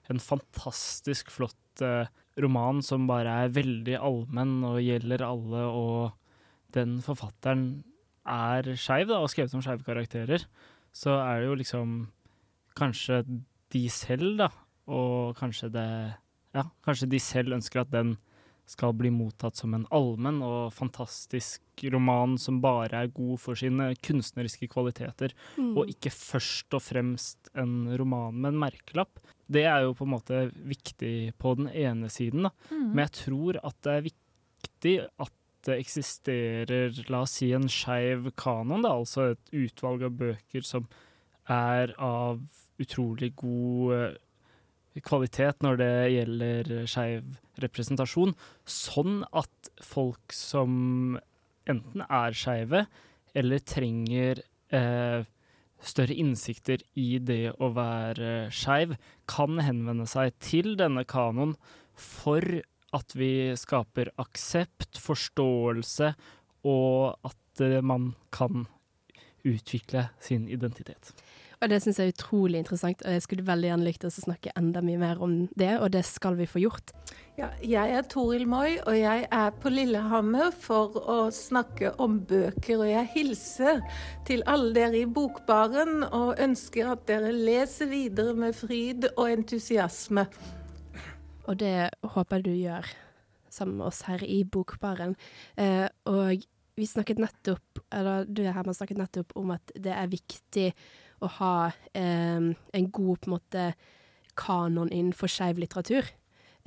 en 0.10 0.22
fantastisk 0.24 1.30
flott 1.30 1.84
uh, 1.84 2.08
roman 2.40 2.80
som 2.82 3.06
bare 3.10 3.34
er 3.44 3.52
veldig 3.54 3.98
allmenn 4.00 4.64
og 4.66 4.80
gjelder 4.82 5.26
alle, 5.28 5.66
og 5.68 6.74
den 6.74 6.98
forfatteren 7.06 7.84
er 8.30 8.70
skeiv 8.80 9.12
og 9.16 9.30
skrevet 9.32 9.54
om 9.58 9.64
skeive 9.66 9.86
karakterer, 9.88 10.46
så 10.94 11.18
er 11.22 11.42
det 11.42 11.50
jo 11.50 11.58
liksom 11.60 11.98
kanskje 12.80 13.24
de 13.74 13.84
selv, 13.94 14.38
da, 14.40 14.50
og 14.90 15.36
kanskje 15.38 15.70
det 15.74 15.88
ja, 16.56 16.64
kanskje 16.86 17.10
de 17.12 17.20
selv 17.22 17.54
ønsker 17.60 17.84
at 17.84 17.92
den 17.94 18.16
skal 18.70 18.94
bli 18.94 19.10
mottatt 19.10 19.58
som 19.58 19.74
en 19.74 19.88
allmenn 19.94 20.44
og 20.46 20.72
fantastisk 20.76 21.82
roman 21.90 22.36
som 22.38 22.60
bare 22.62 23.00
er 23.04 23.08
god 23.14 23.40
for 23.42 23.58
sine 23.58 23.92
kunstneriske 24.06 24.68
kvaliteter, 24.70 25.34
Mm. 25.58 25.72
og 25.78 25.90
ikke 25.90 26.12
først 26.14 26.74
og 26.78 26.82
fremst 26.86 27.50
en 27.58 27.90
roman 27.98 28.34
med 28.38 28.54
en 28.54 28.60
merkelapp. 28.62 29.18
Det 29.50 29.64
er 29.66 29.82
jo 29.88 29.96
på 29.98 30.06
en 30.06 30.14
måte 30.14 30.44
viktig 30.54 31.34
på 31.42 31.56
den 31.58 31.70
ene 31.74 32.10
siden, 32.14 32.44
da. 32.46 32.52
Mm. 32.70 32.94
Men 32.94 33.06
jeg 33.08 33.12
tror 33.26 33.58
at 33.64 33.76
det 33.82 33.96
er 33.98 34.08
viktig 34.10 34.96
at 35.20 35.34
det 35.70 35.80
eksisterer, 35.84 36.96
la 37.12 37.24
oss 37.26 37.38
si, 37.40 37.52
en 37.56 37.70
skeiv 37.72 38.32
kanon, 38.40 38.84
da, 38.86 38.96
altså 38.96 39.32
et 39.34 39.54
utvalg 39.56 40.06
av 40.08 40.18
bøker 40.20 40.66
som 40.66 40.90
er 41.50 41.94
av 41.98 42.42
utrolig 42.80 43.32
god 43.40 43.96
eh, 43.96 45.02
kvalitet 45.06 45.64
når 45.64 45.80
det 45.80 45.94
gjelder 46.14 46.72
skeiv 46.90 47.36
representasjon, 47.64 48.36
sånn 48.68 49.24
at 49.36 49.72
folk 49.84 50.36
som 50.36 51.20
enten 51.70 52.06
er 52.06 52.36
skeive 52.38 52.86
eller 53.38 53.62
trenger 53.62 54.42
eh, 54.74 55.28
større 55.80 56.16
innsikter 56.18 56.84
i 57.00 57.20
det 57.24 57.54
å 57.62 57.72
være 57.76 58.50
skeiv, 58.54 58.96
kan 59.30 59.62
henvende 59.64 60.08
seg 60.10 60.36
til 60.44 60.76
denne 60.80 61.06
kanoen 61.08 61.56
for 62.00 62.44
at 62.96 63.16
vi 63.18 63.52
skaper 63.60 64.14
aksept, 64.22 65.00
forståelse, 65.04 66.14
og 66.68 67.30
at 67.30 67.64
eh, 67.66 67.80
man 67.86 68.14
kan 68.36 68.68
utvikle 69.48 70.10
sin 70.20 70.50
identitet. 70.52 71.14
Og 71.60 71.68
det 71.68 71.82
syns 71.84 71.98
jeg 72.00 72.08
er 72.08 72.14
utrolig 72.14 72.60
interessant, 72.62 73.02
og 73.04 73.12
jeg 73.12 73.24
skulle 73.26 73.44
veldig 73.48 73.68
gjerne 73.68 73.84
likt 73.84 74.06
å 74.08 74.12
snakke 74.14 74.54
enda 74.56 74.80
mye 74.84 75.00
mer 75.02 75.20
om 75.24 75.34
det, 75.60 75.74
og 75.84 75.92
det 75.92 76.06
skal 76.08 76.38
vi 76.40 76.48
få 76.48 76.62
gjort. 76.64 76.94
Ja, 77.40 77.50
jeg 77.64 77.96
er 77.98 78.06
Toril 78.08 78.46
Moi, 78.48 78.78
og 78.86 78.96
jeg 78.96 79.26
er 79.28 79.52
på 79.60 79.72
Lillehammer 79.72 80.54
for 80.56 80.96
å 81.04 81.18
snakke 81.36 81.92
om 82.00 82.18
bøker. 82.28 82.82
Og 82.82 82.88
jeg 82.88 83.12
hilser 83.14 83.84
til 84.28 84.44
alle 84.48 84.72
dere 84.76 85.02
i 85.02 85.08
Bokbaren 85.08 86.04
og 86.08 86.40
ønsker 86.40 86.94
at 86.96 87.06
dere 87.12 87.32
leser 87.36 87.92
videre 87.92 88.36
med 88.40 88.56
fryd 88.56 89.12
og 89.14 89.28
entusiasme. 89.28 90.28
Og 91.50 91.58
det 91.58 91.90
håper 92.06 92.40
jeg 92.40 92.46
du 92.46 92.54
gjør 92.54 92.90
sammen 93.50 93.80
med 93.80 93.90
oss 93.90 94.04
her 94.06 94.22
i 94.24 94.44
Bokbaren. 94.46 95.16
Eh, 95.58 95.88
og 96.10 96.46
vi 96.80 96.88
snakket 96.88 97.20
nettopp, 97.20 97.82
eller 97.92 98.28
du 98.30 98.44
Herman 98.46 98.78
snakket 98.78 99.02
nettopp 99.02 99.34
om 99.40 99.56
at 99.56 99.74
det 99.76 99.96
er 99.96 100.12
viktig 100.12 100.68
å 101.26 101.32
ha 101.40 101.54
eh, 101.98 102.52
en 102.54 102.92
god 102.94 103.20
på 103.20 103.30
en 103.30 103.36
måte 103.36 103.66
kanon 104.40 104.92
innenfor 104.94 105.32
skeiv 105.32 105.60
litteratur. 105.60 106.06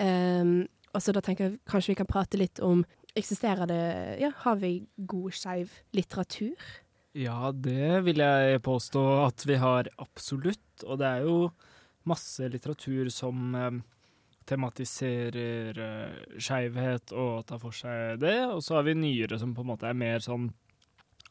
Eh, 0.02 0.56
og 0.92 1.00
så 1.00 1.14
da 1.14 1.22
tenker 1.24 1.46
jeg 1.46 1.62
kanskje 1.70 1.94
vi 1.94 2.00
kan 2.02 2.10
prate 2.10 2.40
litt 2.40 2.60
om 2.64 2.84
Eksisterer 3.12 3.68
det 3.68 3.82
Ja, 4.22 4.30
har 4.40 4.56
vi 4.56 4.86
god 4.96 5.34
skeiv 5.36 5.72
litteratur? 5.92 6.56
Ja, 7.12 7.50
det 7.52 7.98
vil 8.06 8.22
jeg 8.24 8.62
påstå 8.64 9.02
at 9.26 9.44
vi 9.44 9.58
har 9.60 9.90
absolutt. 10.00 10.84
Og 10.86 10.96
det 11.02 11.10
er 11.10 11.26
jo 11.26 11.34
masse 12.08 12.48
litteratur 12.48 13.10
som 13.12 13.52
eh, 13.52 13.82
tematiserer 14.48 15.78
uh, 15.78 16.36
skeivhet 16.40 17.12
og 17.14 17.46
tar 17.48 17.60
for 17.62 17.74
seg 17.76 18.18
det. 18.22 18.36
Og 18.50 18.62
så 18.64 18.78
har 18.78 18.86
vi 18.88 18.94
nyere 18.98 19.38
som 19.40 19.54
på 19.56 19.64
en 19.64 19.70
måte 19.72 19.88
er 19.90 19.98
mer 19.98 20.22
sånn 20.24 20.50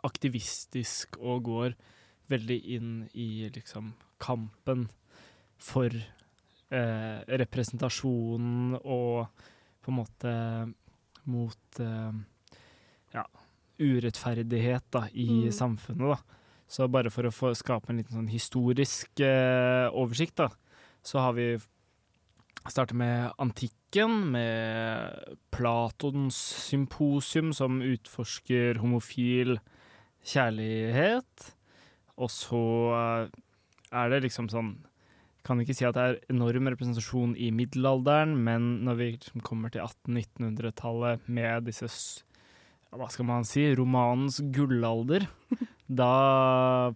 aktivistisk 0.07 1.17
og 1.21 1.43
går 1.45 1.75
veldig 2.31 2.57
inn 2.75 2.91
i 3.13 3.49
liksom 3.53 3.91
kampen 4.21 4.87
for 5.61 5.93
uh, 5.93 7.19
representasjonen 7.27 8.77
og 8.81 9.27
på 9.81 9.91
en 9.91 9.97
måte 9.97 10.33
mot 11.29 11.81
uh, 11.81 12.13
ja, 13.13 13.25
urettferdighet 13.81 14.87
da, 14.93 15.05
i 15.13 15.27
Mm. 15.45 15.51
samfunnet. 15.51 16.15
da. 16.15 16.37
Så 16.71 16.87
bare 16.87 17.11
for 17.11 17.27
å 17.27 17.33
få 17.35 17.51
skape 17.57 17.89
en 17.91 17.97
liten 17.99 18.15
sånn 18.15 18.29
historisk 18.31 19.19
oversikt, 19.91 20.37
da, 20.39 20.47
så 21.03 21.19
har 21.19 21.33
vi 21.35 21.57
startet 22.69 22.97
med 22.97 23.31
antikken, 23.41 24.31
med 24.35 25.37
Platons 25.53 26.37
symposium, 26.67 27.51
som 27.57 27.81
utforsker 27.81 28.81
homofil 28.83 29.57
kjærlighet. 30.21 31.51
Og 32.21 32.29
så 32.29 32.63
eh, 32.93 33.27
er 33.91 34.13
det 34.13 34.25
liksom 34.27 34.49
sånn 34.51 34.75
Kan 35.41 35.57
ikke 35.57 35.73
si 35.73 35.87
at 35.87 35.95
det 35.97 36.03
er 36.05 36.19
enorm 36.29 36.67
representasjon 36.69 37.31
i 37.33 37.47
middelalderen, 37.55 38.35
men 38.45 38.83
når 38.85 38.97
vi 38.99 39.07
liksom 39.15 39.41
kommer 39.41 39.73
til 39.73 39.81
1800-1900-tallet 39.81 41.25
med 41.25 41.65
disse 41.65 41.89
Hva 42.93 43.07
skal 43.09 43.25
man 43.25 43.47
si? 43.47 43.63
Romanens 43.73 44.37
gullalder, 44.53 45.25
da 46.01 46.93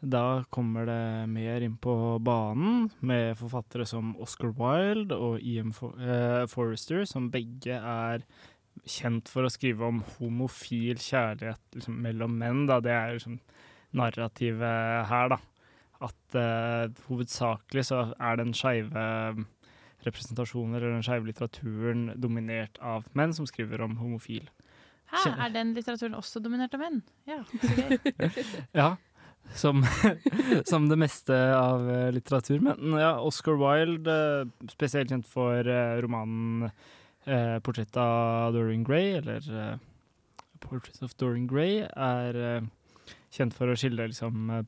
da 0.00 0.44
kommer 0.52 0.86
det 0.86 1.28
mer 1.32 1.64
inn 1.64 1.76
på 1.80 1.94
banen 2.20 2.90
med 3.00 3.38
forfattere 3.40 3.86
som 3.88 4.12
Oscar 4.20 4.52
Wilde 4.58 5.16
og 5.16 5.40
Ian 5.40 5.72
For 5.76 5.96
eh, 5.96 6.44
Forrester, 6.52 7.06
som 7.08 7.30
begge 7.32 7.78
er 7.80 8.26
kjent 8.84 9.30
for 9.32 9.46
å 9.46 9.52
skrive 9.52 9.88
om 9.88 10.02
homofil 10.18 11.00
kjærlighet 11.00 11.78
liksom, 11.78 11.96
mellom 12.04 12.36
menn. 12.38 12.66
Da. 12.68 12.78
Det 12.84 12.92
er 12.92 13.16
liksom 13.16 13.38
narrativet 13.96 15.08
her, 15.08 15.32
da. 15.32 15.40
At 16.04 16.36
eh, 16.36 16.92
hovedsakelig 17.08 17.86
så 17.88 18.02
er 18.20 18.36
den 18.42 18.52
skeive 18.56 19.06
representasjoner 20.06 20.78
eller 20.78 20.98
den 20.98 21.06
skeive 21.06 21.30
litteraturen 21.30 22.10
dominert 22.20 22.76
av 22.84 23.08
menn 23.16 23.32
som 23.34 23.48
skriver 23.48 23.80
om 23.86 23.96
homofil. 24.02 24.44
Hæ, 25.06 25.30
er 25.46 25.52
den 25.54 25.72
litteraturen 25.74 26.18
også 26.18 26.42
dominert 26.42 26.74
av 26.76 26.82
menn? 26.84 27.02
Ja. 27.30 27.40
Ja, 28.76 28.88
som, 29.54 29.86
som 30.64 30.88
det 30.88 30.96
meste 30.96 31.36
av 31.56 31.90
eh, 31.90 32.12
litteratur. 32.12 32.60
Men 32.60 32.98
ja, 33.00 33.16
Oscar 33.20 33.58
Wilde, 33.60 34.16
eh, 34.40 34.70
spesielt 34.72 35.10
kjent 35.10 35.28
for 35.28 35.66
eh, 35.68 35.96
romanen 36.02 36.70
eh, 37.24 37.58
'Portrett 37.60 37.96
av 37.96 38.54
Dorian 38.54 38.84
Gray', 38.84 39.18
eller 39.18 39.50
eh, 39.50 39.76
'Portrait 40.60 41.02
of 41.02 41.16
Dorian 41.16 41.48
Gray', 41.48 41.86
er 41.96 42.40
eh, 42.40 43.12
kjent 43.30 43.54
for 43.54 43.68
å 43.68 43.76
skille 43.76 44.08
liksom 44.08 44.64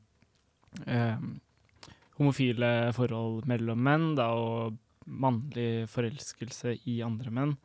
homofile 2.19 2.69
forhold 2.93 3.47
mellom 3.49 3.79
menn, 3.81 4.11
da, 4.19 4.27
og 4.37 4.77
mannlig 5.09 5.87
forelskelse 5.89 6.75
i 6.85 6.99
andre 7.01 7.33
menn. 7.33 7.55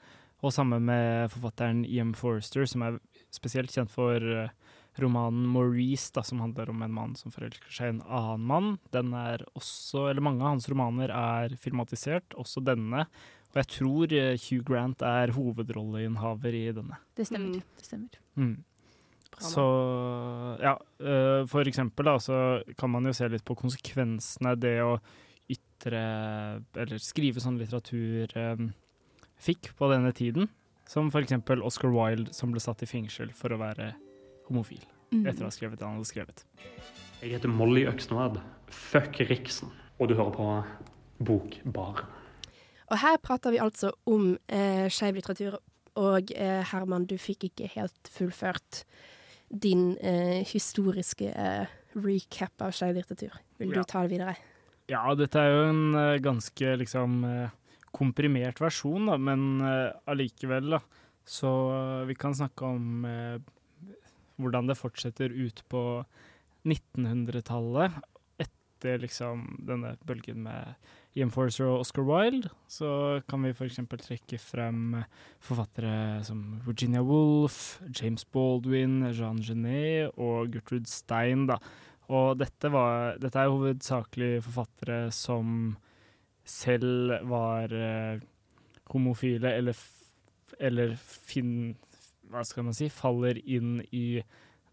Og 0.40 0.54
sammen 0.56 0.86
med 0.88 1.28
forfatteren 1.32 1.84
Ian 1.84 2.14
Forrester, 2.16 2.64
som 2.68 2.84
er 2.86 2.96
spesielt 3.34 3.72
kjent 3.74 3.92
for 3.92 4.24
romanen 5.02 5.46
'Maurice', 5.50 6.12
da, 6.14 6.22
som 6.22 6.40
handler 6.40 6.70
om 6.70 6.82
en 6.82 6.92
mann 6.94 7.14
som 7.18 7.32
forelsker 7.34 7.72
seg 7.72 7.86
i 7.86 7.94
en 7.96 8.02
annen 8.06 8.44
mann. 8.46 8.68
Den 8.94 9.14
er 9.14 9.44
også, 9.54 10.10
eller 10.10 10.24
Mange 10.24 10.42
av 10.42 10.54
hans 10.54 10.68
romaner 10.68 11.10
er 11.10 11.56
filmatisert, 11.60 12.36
også 12.38 12.62
denne. 12.64 13.06
Og 13.54 13.60
jeg 13.62 13.70
tror 13.70 14.12
eh, 14.12 14.38
Hugh 14.48 14.64
Grant 14.66 15.02
er 15.02 15.34
hovedrolleinnehaver 15.34 16.54
i 16.54 16.70
denne. 16.74 16.98
Det 17.14 17.26
stemmer. 17.28 17.60
Mm. 17.60 17.76
Det 17.78 17.86
stemmer. 17.86 18.22
Mm. 18.34 18.56
Så 19.42 19.64
ja, 20.62 20.74
eh, 21.02 21.42
for 21.50 21.66
eksempel 21.66 22.06
da, 22.06 22.18
så 22.22 22.38
kan 22.78 22.90
man 22.90 23.06
jo 23.06 23.14
se 23.14 23.28
litt 23.30 23.44
på 23.46 23.56
konsekvensene 23.58 24.54
det 24.58 24.76
å 24.82 24.96
ytre 25.50 26.02
eller 26.74 27.02
skrive 27.02 27.42
sånn 27.42 27.58
litteratur 27.60 28.30
eh, 28.38 28.66
fikk 29.42 29.74
på 29.78 29.90
denne 29.92 30.14
tiden. 30.16 30.48
Som 30.88 31.10
for 31.10 31.24
eksempel 31.24 31.62
Oscar 31.64 31.92
Wilde, 31.94 32.34
som 32.36 32.52
ble 32.52 32.60
satt 32.60 32.82
i 32.84 32.88
fengsel 32.88 33.30
for 33.36 33.54
å 33.54 33.60
være 33.60 33.94
homofil 34.48 34.82
Mm. 35.12 35.26
etter 35.30 35.44
å 35.44 35.46
ha 35.46 35.50
skrevet 35.54 35.78
det 35.78 35.86
han 35.86 35.94
hadde 36.00 36.08
skrevet. 36.10 36.44
Jeg 37.22 37.30
heter 37.36 37.48
Molly 37.48 37.84
Øksnevad. 37.86 38.40
Fuck 38.66 39.20
Riksen. 39.28 39.70
Og 40.00 40.08
du 40.08 40.14
hører 40.18 40.32
på 40.34 40.64
Bokbaren. 41.24 42.08
Og 42.90 42.98
her 42.98 43.16
prater 43.22 43.54
vi 43.54 43.60
altså 43.62 43.92
om 44.10 44.34
eh, 44.48 44.88
skeiv 44.92 45.14
litteratur, 45.20 45.56
og 45.96 46.32
eh, 46.34 46.64
Herman, 46.72 47.06
du 47.06 47.14
fikk 47.16 47.46
ikke 47.48 47.68
helt 47.76 48.10
fullført 48.10 48.82
din 49.48 49.94
eh, 50.02 50.42
historiske 50.50 51.30
eh, 51.30 51.70
recap 51.94 52.60
av 52.66 52.74
skeiv 52.74 52.98
litteratur. 52.98 53.38
Vil 53.60 53.70
du 53.70 53.78
Ja. 53.78 53.84
ta 53.86 54.02
det 54.02 54.10
videre? 54.16 54.34
Ja, 54.90 55.14
dette 55.14 55.38
er 55.40 55.50
jo 55.54 55.62
en 55.70 55.94
eh, 55.94 56.18
ganske 56.18 56.74
liksom 56.82 57.22
eh, 57.24 57.50
komprimert 57.94 58.58
versjon, 58.60 59.06
da, 59.06 59.16
men 59.16 59.60
eh, 59.62 59.92
allikevel, 60.10 60.74
da. 60.76 60.80
Så 61.24 61.48
vi 62.06 62.14
kan 62.18 62.34
snakke 62.36 62.66
om 62.66 63.04
eh, 63.08 63.38
hvordan 64.40 64.70
det 64.70 64.78
fortsetter 64.78 65.32
ut 65.32 65.62
på 65.70 66.04
1900-tallet. 66.66 68.00
Etter 68.42 69.00
liksom 69.02 69.46
denne 69.68 69.94
bølgen 70.06 70.42
med 70.44 70.74
Ian 71.14 71.30
Forcer 71.30 71.68
og 71.70 71.84
Oscar 71.84 72.02
Wilde, 72.08 72.50
så 72.66 73.20
kan 73.30 73.44
vi 73.46 73.52
f.eks. 73.54 73.78
trekke 73.86 74.38
frem 74.42 74.98
forfattere 75.44 76.24
som 76.26 76.58
Virginia 76.66 77.04
Woolf, 77.06 77.78
James 77.86 78.26
Baldwin, 78.26 79.04
Jean 79.14 79.38
Genet 79.38 80.10
og 80.18 80.50
Gertrude 80.54 80.90
Stein, 80.90 81.46
da. 81.50 81.60
Og 82.12 82.34
dette, 82.36 82.68
var, 82.68 83.14
dette 83.22 83.40
er 83.40 83.52
hovedsakelig 83.52 84.42
forfattere 84.44 85.08
som 85.14 85.76
selv 86.44 87.14
var 87.30 87.72
eh, 87.72 88.20
homofile, 88.92 89.54
eller, 89.54 89.78
eller 90.58 90.96
fin, 90.98 91.76
hva 92.30 92.44
skal 92.46 92.64
man 92.64 92.74
si, 92.76 92.88
faller 92.88 93.38
inn 93.46 93.80
i 93.92 94.22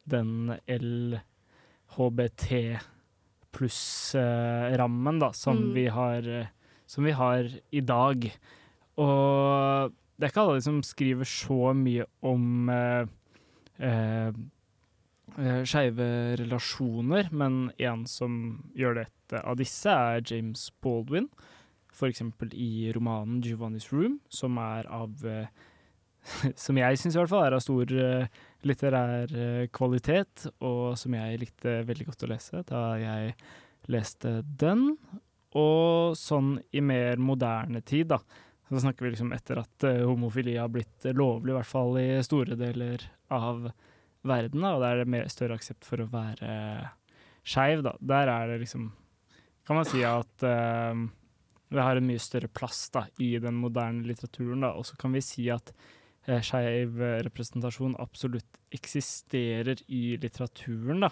den 0.10 0.58
LHBT 0.68 2.52
pluss-rammen, 3.52 5.20
da, 5.20 5.32
som, 5.34 5.58
Mm. 5.58 5.74
vi 5.74 5.88
har, 5.88 6.28
eh, 6.28 6.48
som 6.88 7.04
vi 7.04 7.12
har 7.12 7.50
i 7.72 7.82
dag. 7.82 8.32
Og 8.98 9.92
det 10.20 10.24
er 10.26 10.30
ikke 10.32 10.48
alle 10.50 10.62
som 10.62 10.82
skriver 10.84 11.26
så 11.26 11.74
mye 11.76 12.06
om 12.24 12.70
eh, 12.70 13.06
eh, 13.80 14.32
eh, 15.38 15.64
skeive 15.64 16.38
relasjoner, 16.38 17.32
men 17.32 17.72
en 17.80 18.06
som 18.06 18.64
gjør 18.76 18.96
dette 19.06 19.44
av 19.44 19.56
disse, 19.58 19.88
er 19.90 20.22
James 20.22 20.70
Baldwin. 20.82 21.30
Eksempel 22.02 22.50
i 22.54 22.92
romanen 22.96 23.42
'Giovanni's 23.44 23.92
Room', 23.92 24.20
som 24.30 24.58
er 24.58 24.88
av 24.90 25.24
eh, 25.26 25.48
som 26.64 26.78
jeg 26.78 27.00
syns 27.00 27.16
i 27.16 27.22
hvert 27.22 27.32
fall 27.32 27.46
er 27.48 27.58
av 27.58 27.64
stor 27.64 27.92
eh, 27.96 28.40
litterær 28.68 29.34
eh, 29.34 29.66
kvalitet, 29.74 30.48
og 30.62 30.94
som 31.00 31.18
jeg 31.18 31.42
likte 31.42 31.82
veldig 31.88 32.08
godt 32.12 32.26
å 32.26 32.32
lese 32.32 32.64
da 32.70 32.86
jeg 33.02 33.36
leste 33.92 34.40
den. 34.46 34.92
Og 35.58 36.16
sånn 36.16 36.56
i 36.72 36.84
mer 36.86 37.20
moderne 37.20 37.82
tid, 37.84 38.14
da. 38.14 38.22
Så 38.72 38.80
snakker 38.86 39.04
vi 39.04 39.16
liksom 39.16 39.34
etter 39.36 39.60
at 39.60 39.88
eh, 39.88 40.04
homofili 40.08 40.56
har 40.56 40.72
blitt 40.72 41.10
lovlig, 41.12 41.52
i 41.52 41.58
hvert 41.58 41.72
fall 41.72 41.98
i 42.00 42.10
store 42.24 42.56
deler 42.60 43.04
av 43.34 43.66
verden, 44.22 44.62
da, 44.62 44.76
og 44.76 44.84
der 44.84 44.96
er 44.96 45.02
det 45.02 45.12
mer, 45.12 45.32
større 45.34 45.58
aksept 45.58 45.88
for 45.88 46.04
å 46.04 46.12
være 46.12 46.52
skeiv, 47.44 47.82
da. 47.84 47.96
Der 48.00 48.32
er 48.32 48.54
det 48.54 48.62
liksom 48.66 48.92
Kan 49.66 49.78
man 49.78 49.86
si 49.86 50.02
at 50.04 50.44
uh, 50.44 50.98
det 51.72 51.84
har 51.86 51.96
en 51.96 52.08
mye 52.08 52.20
større 52.20 52.50
plass 52.52 52.90
da, 52.92 53.06
i 53.22 53.36
den 53.40 53.60
moderne 53.62 54.04
litteraturen, 54.08 54.64
da. 54.66 54.74
Og 54.76 54.88
så 54.88 54.98
kan 55.00 55.14
vi 55.16 55.22
si 55.24 55.46
at 55.54 55.70
skeiv 56.46 57.00
representasjon 57.26 57.96
absolutt 58.00 58.60
eksisterer 58.76 59.82
i 59.90 60.18
litteraturen, 60.22 61.02
da. 61.08 61.10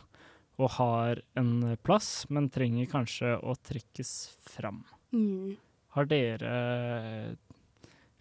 Og 0.60 0.76
har 0.76 1.22
en 1.40 1.78
plass, 1.84 2.28
men 2.30 2.50
trenger 2.52 2.90
kanskje 2.92 3.38
å 3.40 3.56
trekkes 3.64 4.14
fram. 4.52 4.84
Mm. 5.16 5.56
Har 5.96 6.10
dere 6.10 6.50
eh, 6.54 7.30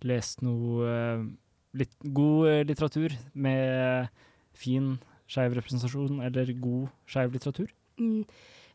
lest 0.09 0.41
noe 0.47 0.89
eh, 0.89 1.25
litt 1.79 1.97
god 2.01 2.51
eh, 2.53 2.63
litteratur 2.69 3.17
med 3.35 4.09
fin 4.57 4.95
skeiv 5.29 5.59
representasjon, 5.59 6.23
eller 6.25 6.55
god 6.63 6.89
skeiv 7.11 7.35
litteratur? 7.35 7.75
Mm. 8.01 8.23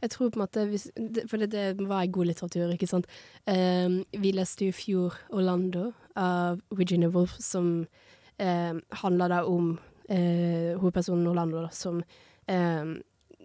Jeg 0.04 0.12
tror 0.12 0.30
på 0.34 0.40
en 0.40 0.44
måte 0.44 0.66
hvis, 0.68 0.90
For 1.32 1.40
det, 1.40 1.52
det 1.54 1.88
var 1.88 2.10
god 2.12 2.28
litteratur, 2.28 2.74
ikke 2.76 2.90
sant. 2.92 3.08
Um, 3.48 4.02
vi 4.20 4.34
leste 4.36 4.68
jo 4.68 4.74
i 4.74 4.76
fjor 4.76 5.16
'Orlando' 5.32 5.94
av 6.20 6.60
Regina 6.76 7.08
Wolf, 7.08 7.38
som 7.40 7.86
um, 7.88 8.82
handler 8.92 9.32
da 9.32 9.40
om 9.48 9.78
uh, 10.12 10.74
hovedpersonen 10.82 11.28
Orlando, 11.32 11.64
da, 11.64 11.72
som 11.72 12.04
um, 12.52 12.94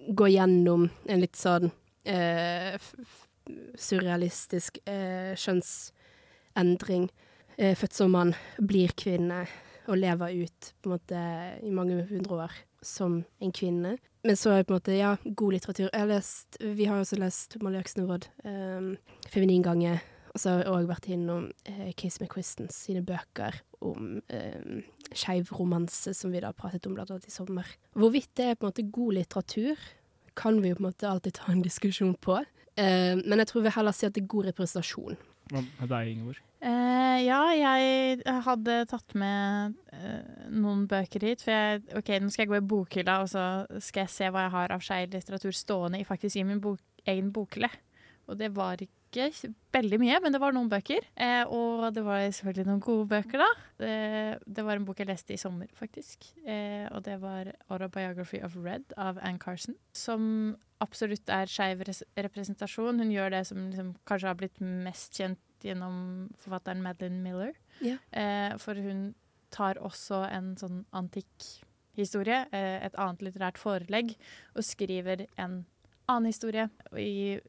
går 0.08 0.34
gjennom 0.34 0.88
en 1.06 1.22
litt 1.22 1.38
sånn 1.38 1.70
uh, 1.70 2.74
surrealistisk 3.78 4.82
uh, 4.88 5.38
kjønnsendring. 5.38 7.06
Uh, 7.54 7.74
født 7.78 7.94
som 7.94 8.10
mann, 8.10 8.34
blir 8.58 8.98
kvinne 8.98 9.44
og 9.88 10.02
lever 10.02 10.42
ut 10.42 10.74
på 10.82 10.90
en 10.90 10.98
måte 10.98 11.22
i 11.62 11.70
mange 11.70 12.02
hundre 12.10 12.42
år 12.48 12.58
som 12.82 13.22
en 13.40 13.52
kvinne. 13.54 13.96
Men 14.26 14.36
så 14.36 14.52
er 14.52 14.62
det 14.62 14.68
på 14.68 14.74
en 14.74 14.80
måte, 14.80 14.96
ja, 14.98 15.14
god 15.24 15.54
litteratur. 15.54 15.88
Jeg 15.88 16.00
har 16.00 16.10
lest, 16.10 16.58
vi 16.60 16.86
har 16.88 17.00
også 17.00 17.18
lest 17.20 17.56
Molly 17.62 17.78
Øksnevold, 17.80 18.28
um, 18.44 18.96
'Feminingange'. 19.28 19.98
Og 20.34 20.40
så 20.40 20.50
har 20.50 20.58
jeg 20.58 20.72
òg 20.72 20.88
vært 20.90 21.08
innom 21.08 21.46
uh, 21.68 21.90
Case 21.96 22.20
McQuistons 22.20 22.74
sine 22.74 23.02
bøker 23.02 23.62
om 23.80 24.20
um, 24.20 24.82
skeiv 25.14 25.48
romanse, 25.56 26.12
som 26.14 26.32
vi 26.32 26.42
da 26.44 26.52
pratet 26.52 26.86
om 26.86 26.94
blant 26.94 27.10
annet 27.10 27.26
i 27.26 27.32
sommer. 27.32 27.66
Hvorvidt 27.94 28.30
det 28.36 28.44
er 28.44 28.54
på 28.54 28.66
en 28.66 28.72
måte 28.72 28.90
god 28.92 29.12
litteratur, 29.20 29.88
kan 30.36 30.62
vi 30.62 30.68
jo 30.68 30.78
på 30.78 30.84
en 30.84 30.90
måte 30.90 31.08
alltid 31.08 31.38
ta 31.40 31.52
en 31.52 31.64
diskusjon 31.64 32.14
på. 32.14 32.42
Uh, 32.78 33.14
men 33.24 33.38
jeg 33.38 33.50
tror 33.50 33.64
vi 33.64 33.74
heller 33.74 33.96
sier 33.96 34.12
at 34.12 34.18
det 34.18 34.22
er 34.26 34.34
god 34.34 34.50
representasjon. 34.52 35.18
Med 35.54 35.88
deg, 35.88 36.12
Ingeborg? 36.12 36.42
Uh, 36.58 37.18
ja, 37.22 37.40
jeg 37.54 38.34
hadde 38.44 38.76
tatt 38.90 39.14
med 39.18 39.76
uh, 39.94 40.48
noen 40.50 40.86
bøker 40.90 41.24
hit. 41.24 41.44
For 41.46 41.54
jeg, 41.54 41.84
OK, 41.98 42.12
nå 42.20 42.32
skal 42.34 42.44
jeg 42.44 42.52
gå 42.52 42.58
i 42.58 42.68
bokhylla, 42.72 43.20
og 43.22 43.30
så 43.32 43.44
skal 43.84 44.04
jeg 44.04 44.14
se 44.14 44.30
hva 44.34 44.46
jeg 44.46 44.54
har 44.56 44.74
av 44.74 44.84
skeiv 44.84 45.14
litteratur 45.14 45.54
stående 45.54 46.02
i 46.02 46.08
faktisk 46.08 46.40
i 46.40 46.46
min 46.48 46.62
bok, 46.64 46.82
egen 47.08 47.30
bokhylle. 47.34 47.70
Og 48.28 48.40
det 48.40 48.50
var 48.56 48.82
ikke 48.82 48.97
veldig 49.74 49.98
mye, 50.02 50.18
men 50.22 50.34
det 50.34 50.40
var 50.42 50.54
noen 50.54 50.68
bøker. 50.70 51.04
Eh, 51.16 51.42
og 51.48 51.88
det 51.96 52.04
var 52.06 52.24
selvfølgelig 52.26 52.68
noen 52.68 52.82
gode 52.84 53.06
bøker, 53.10 53.42
da. 53.42 53.48
Det, 53.80 53.92
det 54.44 54.64
var 54.66 54.78
en 54.78 54.86
bok 54.88 55.00
jeg 55.00 55.08
leste 55.08 55.34
i 55.34 55.40
sommer, 55.40 55.70
faktisk. 55.78 56.30
Eh, 56.44 56.86
og 56.92 57.02
det 57.06 57.18
var 57.22 57.52
'Autobiography 57.68 58.42
of 58.44 58.56
Red' 58.56 58.92
av 58.96 59.18
Ann 59.22 59.38
Carson. 59.38 59.76
Som 59.92 60.56
absolutt 60.80 61.28
er 61.28 61.46
skeiv 61.46 61.82
representasjon. 62.16 62.98
Hun 62.98 63.10
gjør 63.10 63.30
det 63.30 63.46
som 63.46 63.70
liksom, 63.70 63.94
kanskje 64.06 64.28
har 64.28 64.38
blitt 64.38 64.60
mest 64.60 65.16
kjent 65.18 65.40
gjennom 65.64 66.28
forfatteren 66.38 66.82
Madeline 66.82 67.22
Miller. 67.22 67.54
Ja. 67.80 67.96
Eh, 68.12 68.56
for 68.58 68.74
hun 68.74 69.14
tar 69.50 69.80
også 69.80 70.26
en 70.30 70.54
sånn 70.60 70.84
antikk 70.92 71.64
historie, 71.98 72.46
eh, 72.52 72.84
et 72.84 72.94
annet 72.94 73.22
litterært 73.22 73.58
forelegg, 73.58 74.14
og 74.54 74.62
skriver 74.62 75.26
en 75.36 75.64
annen 76.08 76.30
historie. 76.30 76.68
Og 76.92 77.00
I 77.00 77.40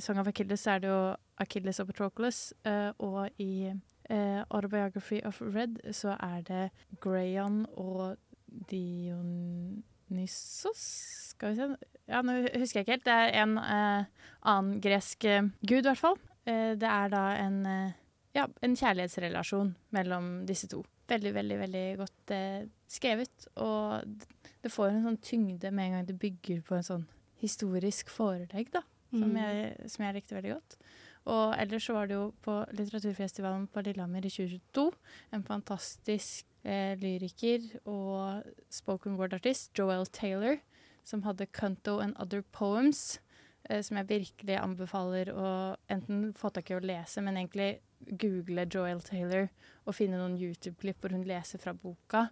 Song 0.00 0.18
of 0.18 0.26
Achilles 0.28 0.66
er 0.66 0.78
det 0.82 0.88
jo 0.88 1.16
Achilles 1.38 1.80
og 1.80 1.86
Patroclus, 1.90 2.52
eh, 2.66 2.90
og 2.98 3.28
i 3.38 3.66
eh, 4.10 4.44
Autobiography 4.50 5.20
of 5.24 5.40
Red 5.42 5.92
så 5.92 6.16
er 6.20 6.40
det 6.48 6.70
Grayon 7.00 7.66
og 7.72 8.16
Dionysos 8.70 9.74
Skal 11.34 11.50
vi 11.50 11.56
se 11.56 11.76
Ja, 12.08 12.22
nå 12.22 12.32
husker 12.58 12.80
jeg 12.80 12.84
ikke 12.84 12.92
helt. 12.92 13.04
Det 13.06 13.12
er 13.12 13.28
en 13.42 13.58
eh, 13.58 14.04
annen 14.42 14.80
gresk 14.84 15.18
gud, 15.24 15.82
i 15.84 15.88
hvert 15.88 15.98
fall. 15.98 16.18
Det 16.44 16.84
er 16.84 17.08
da 17.08 17.36
en, 17.40 17.64
ja, 18.36 18.44
en 18.60 18.76
kjærlighetsrelasjon 18.76 19.74
mellom 19.96 20.44
disse 20.44 20.68
to. 20.68 20.84
Veldig, 21.08 21.34
veldig 21.36 21.58
veldig 21.60 21.84
godt 22.00 22.32
eh, 22.32 22.64
skrevet. 22.88 23.48
Og 23.60 24.04
det 24.64 24.72
får 24.72 24.90
en 24.90 25.06
sånn 25.08 25.20
tyngde 25.24 25.72
med 25.74 25.88
en 25.88 25.96
gang 25.98 26.06
det 26.08 26.16
bygger 26.20 26.62
på 26.64 26.78
en 26.78 26.86
sånn 26.86 27.06
historisk 27.42 28.12
forelegg, 28.12 28.70
da. 28.72 28.84
Som, 29.14 29.30
Mm. 29.30 29.36
jeg, 29.38 29.90
som 29.90 30.04
jeg 30.04 30.14
likte 30.14 30.34
veldig 30.34 30.52
godt. 30.54 30.76
Og 31.26 31.54
ellers 31.58 31.84
så 31.86 31.94
var 31.94 32.06
det 32.10 32.16
jo 32.18 32.32
på 32.44 32.54
litteraturfestivalen 32.76 33.68
på 33.72 33.82
Lillehammer 33.86 34.26
i 34.26 34.32
2022 34.32 34.92
en 35.32 35.44
fantastisk 35.46 36.44
eh, 36.64 36.96
lyriker 37.00 37.78
og 37.86 38.42
spoken 38.72 39.16
word-artist, 39.16 39.70
Joel 39.78 40.06
Taylor, 40.06 40.56
som 41.04 41.22
hadde 41.22 41.46
'Cunto 41.46 42.00
and 42.02 42.14
Other 42.18 42.42
Poems', 42.42 43.18
eh, 43.70 43.80
som 43.82 43.96
jeg 43.96 44.08
virkelig 44.08 44.58
anbefaler 44.60 45.32
å 45.32 45.76
enten 45.88 46.32
få 46.34 46.50
tak 46.52 46.70
i 46.70 46.74
å 46.74 46.80
lese, 46.84 47.22
men 47.22 47.36
egentlig 47.36 47.78
google 48.18 48.66
Joel 48.66 49.00
Taylor 49.00 49.48
og 49.86 49.94
finne 49.94 50.18
noen 50.18 50.36
YouTube-klipp 50.38 51.00
hvor 51.00 51.10
hun 51.12 51.24
leser 51.24 51.58
fra 51.58 51.72
boka. 51.72 52.28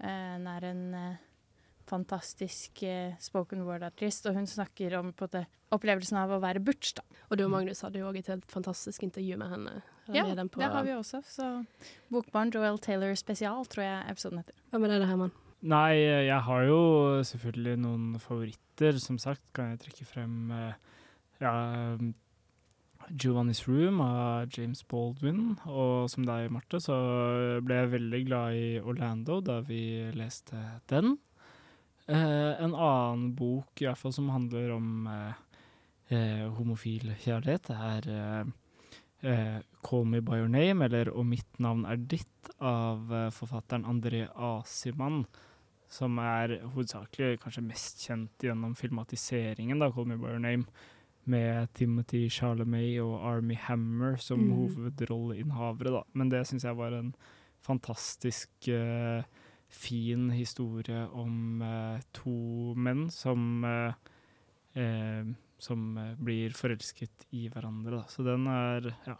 Eh, 0.00 0.34
Hun 0.36 0.46
er 0.46 0.64
en 0.64 0.94
eh, 0.94 1.16
fantastisk 1.90 2.82
eh, 2.82 3.14
spoken 3.20 3.64
word-artist, 3.66 4.26
og 4.30 4.34
hun 4.38 4.46
snakker 4.48 4.96
om 4.98 5.12
måte, 5.12 5.44
opplevelsen 5.74 6.16
av 6.20 6.30
å 6.36 6.40
være 6.42 6.62
butch, 6.64 6.94
da. 6.98 7.02
Og 7.30 7.38
du 7.38 7.44
og 7.46 7.50
Magnus 7.54 7.80
hadde 7.84 7.98
jo 8.00 8.08
òg 8.10 8.18
et 8.22 8.30
helt 8.32 8.46
fantastisk 8.52 9.02
intervju 9.06 9.36
med 9.40 9.50
henne. 9.54 9.74
Ja, 10.08 10.24
med 10.28 10.50
på- 10.52 10.60
det 10.60 10.70
har 10.72 10.84
vi 10.84 10.90
også. 10.96 11.22
Så 11.24 11.66
Bokbarn 12.12 12.52
Joel 12.52 12.78
Taylor 12.78 13.14
spesial, 13.16 13.64
tror 13.66 13.84
jeg 13.84 14.10
episoden 14.10 14.38
heter. 14.42 14.54
Hva 14.72 14.80
med 14.80 14.90
deg, 14.90 15.00
da, 15.00 15.06
Herman? 15.06 15.32
Nei, 15.64 15.94
jeg 16.28 16.40
har 16.44 16.66
jo 16.68 16.80
selvfølgelig 17.24 17.78
noen 17.80 18.18
favoritter. 18.20 18.98
Som 19.00 19.16
sagt 19.18 19.40
kan 19.54 19.70
jeg 19.72 19.80
trekke 19.86 20.04
frem 20.06 20.50
eh, 20.52 20.74
ja, 21.40 21.54
Giovanni's 23.12 23.66
Room 23.68 24.00
av 24.00 24.48
James 24.52 24.82
Baldwin. 24.88 25.56
Og 25.68 26.08
som 26.12 26.24
deg, 26.26 26.50
Marte, 26.52 26.80
så 26.80 26.96
ble 27.64 27.74
jeg 27.82 27.92
veldig 27.98 28.20
glad 28.28 28.54
i 28.60 28.68
Orlando 28.80 29.40
da 29.44 29.60
vi 29.66 29.80
leste 30.16 30.56
den. 30.90 31.16
Eh, 32.08 32.60
en 32.64 32.74
annen 32.74 33.30
bok 33.34 33.80
i 33.80 33.86
hvert 33.86 33.98
fall 33.98 34.12
som 34.12 34.28
handler 34.28 34.74
om 34.74 35.06
eh, 35.08 35.32
eh, 36.12 36.44
homofil 36.58 37.14
kjærlighet, 37.24 37.70
er 37.70 38.52
Uh, 39.24 39.56
'Call 39.82 40.04
Me 40.04 40.20
By 40.20 40.36
Your 40.36 40.48
Name', 40.52 40.84
eller 40.84 41.08
'Og 41.08 41.24
mitt 41.24 41.58
navn 41.58 41.86
er 41.86 41.96
ditt', 41.96 42.50
av 42.60 43.10
uh, 43.10 43.30
forfatteren 43.30 43.86
André 43.88 44.28
Asiman. 44.36 45.24
Som 45.88 46.18
er 46.18 46.58
hovedsakelig 46.74 47.38
kanskje 47.40 47.64
mest 47.64 48.02
kjent 48.04 48.36
gjennom 48.44 48.74
filmatiseringen, 48.76 49.78
da, 49.80 49.88
'Call 49.90 50.04
Me 50.04 50.16
By 50.18 50.26
Your 50.34 50.38
Name', 50.44 50.66
med 51.24 51.72
Timothy 51.72 52.28
Charlemay 52.28 52.98
og 53.00 53.22
Army 53.24 53.54
Hammer 53.56 54.16
som 54.20 54.40
Mm. 54.40 54.50
hovedrolleinnehavere. 54.76 55.90
da. 55.90 56.02
Men 56.12 56.28
det 56.28 56.46
syns 56.46 56.64
jeg 56.64 56.76
var 56.76 56.92
en 56.92 57.14
fantastisk 57.62 58.50
eh, 58.68 59.22
fin 59.74 60.30
historie 60.34 61.04
om 61.12 61.62
eh, 61.62 62.02
to 62.16 62.34
menn 62.78 63.08
som 63.12 63.64
eh, 63.68 63.94
eh, 64.80 65.32
som 65.64 65.84
blir 66.20 66.52
forelsket 66.56 67.26
i 67.34 67.46
hverandre. 67.48 68.02
Da. 68.02 68.08
Så 68.12 68.24
den 68.26 68.46
er 68.50 68.90
ja, 69.06 69.14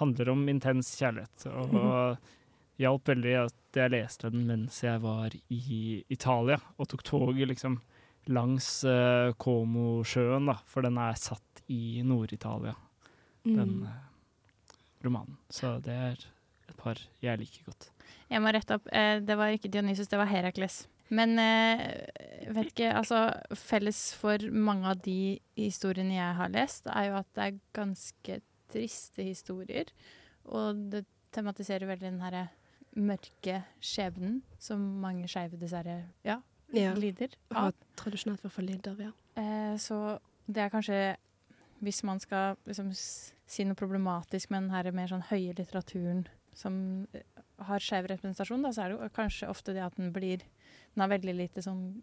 handler 0.00 0.30
om 0.32 0.46
intens 0.48 0.94
kjærlighet. 0.96 1.46
Og 1.52 2.16
hjalp 2.80 3.10
veldig 3.10 3.34
at 3.42 3.76
jeg 3.80 3.92
leste 3.92 4.30
den 4.32 4.46
mens 4.48 4.78
jeg 4.84 5.02
var 5.02 5.34
i 5.52 6.02
Italia 6.12 6.56
og 6.78 6.88
tok 6.92 7.04
toget 7.04 7.50
liksom 7.50 7.80
langs 8.32 8.68
uh, 8.88 9.34
Komosjøen, 9.38 10.48
da, 10.48 10.56
for 10.66 10.86
den 10.86 10.96
er 10.98 11.18
satt 11.20 11.60
i 11.70 12.00
Nord-Italia, 12.06 12.72
den 13.44 13.76
Mm. 13.84 13.92
romanen. 15.04 15.36
Så 15.50 15.76
det 15.84 15.92
er 15.92 16.24
et 16.70 16.76
par 16.80 16.98
jeg 17.22 17.38
liker 17.38 17.68
godt. 17.68 17.90
Jeg 18.30 18.42
må 18.42 18.50
rette 18.54 18.74
opp. 18.78 18.86
Eh, 18.92 19.20
det 19.22 19.36
var 19.38 19.52
ikke 19.54 19.70
Dionysus, 19.70 20.08
det 20.10 20.18
var 20.18 20.26
Herakles. 20.30 20.86
Men 21.14 21.38
eh, 21.38 22.06
vet 22.50 22.72
ikke, 22.72 22.90
altså 22.98 23.20
felles 23.54 24.00
for 24.18 24.42
mange 24.50 24.90
av 24.90 24.98
de 25.04 25.38
historiene 25.54 26.16
jeg 26.18 26.38
har 26.40 26.50
lest, 26.54 26.88
er 26.90 27.10
jo 27.12 27.18
at 27.20 27.28
det 27.38 27.44
er 27.44 27.60
ganske 27.78 28.40
triste 28.74 29.22
historier. 29.22 29.92
Og 30.50 30.80
det 30.90 31.04
tematiserer 31.36 31.86
veldig 31.86 32.10
den 32.10 32.22
herre 32.24 32.48
mørke 32.96 33.60
skjebnen 33.84 34.40
som 34.58 34.80
mange 35.02 35.28
skeive 35.28 35.58
dessverre 35.60 36.00
ja, 36.24 36.40
Ja. 36.74 36.94
lider 36.98 37.28
av. 37.52 37.68
av. 37.68 37.74
tradisjonelt 38.00 38.40
i 38.40 38.46
hvert 38.48 38.54
fall 38.56 38.66
lider 38.70 38.90
av, 38.96 39.00
ja. 39.04 39.12
Eh, 39.36 39.76
så 39.78 40.18
det 40.48 40.62
er 40.64 40.70
kanskje 40.72 41.16
Hvis 41.84 42.02
man 42.08 42.18
skal 42.18 42.56
liksom, 42.64 42.88
si 42.96 43.64
noe 43.68 43.76
problematisk 43.76 44.48
med 44.50 44.62
den 44.62 44.70
her 44.72 44.90
mer 44.96 45.10
sånn 45.10 45.26
høye 45.28 45.52
litteraturen 45.58 46.22
som 46.56 47.06
har 47.58 47.80
skeiv 47.80 48.06
representasjon, 48.10 48.62
da, 48.62 48.72
så 48.72 48.84
er 48.84 48.92
det 48.92 48.98
jo 48.98 49.08
kanskje 49.16 49.48
ofte 49.48 49.72
det 49.76 49.84
at 49.84 49.96
den 49.96 50.12
blir 50.12 50.44
Den 50.96 51.02
har 51.04 51.10
veldig 51.12 51.34
lite 51.36 51.60
sånn 51.60 52.02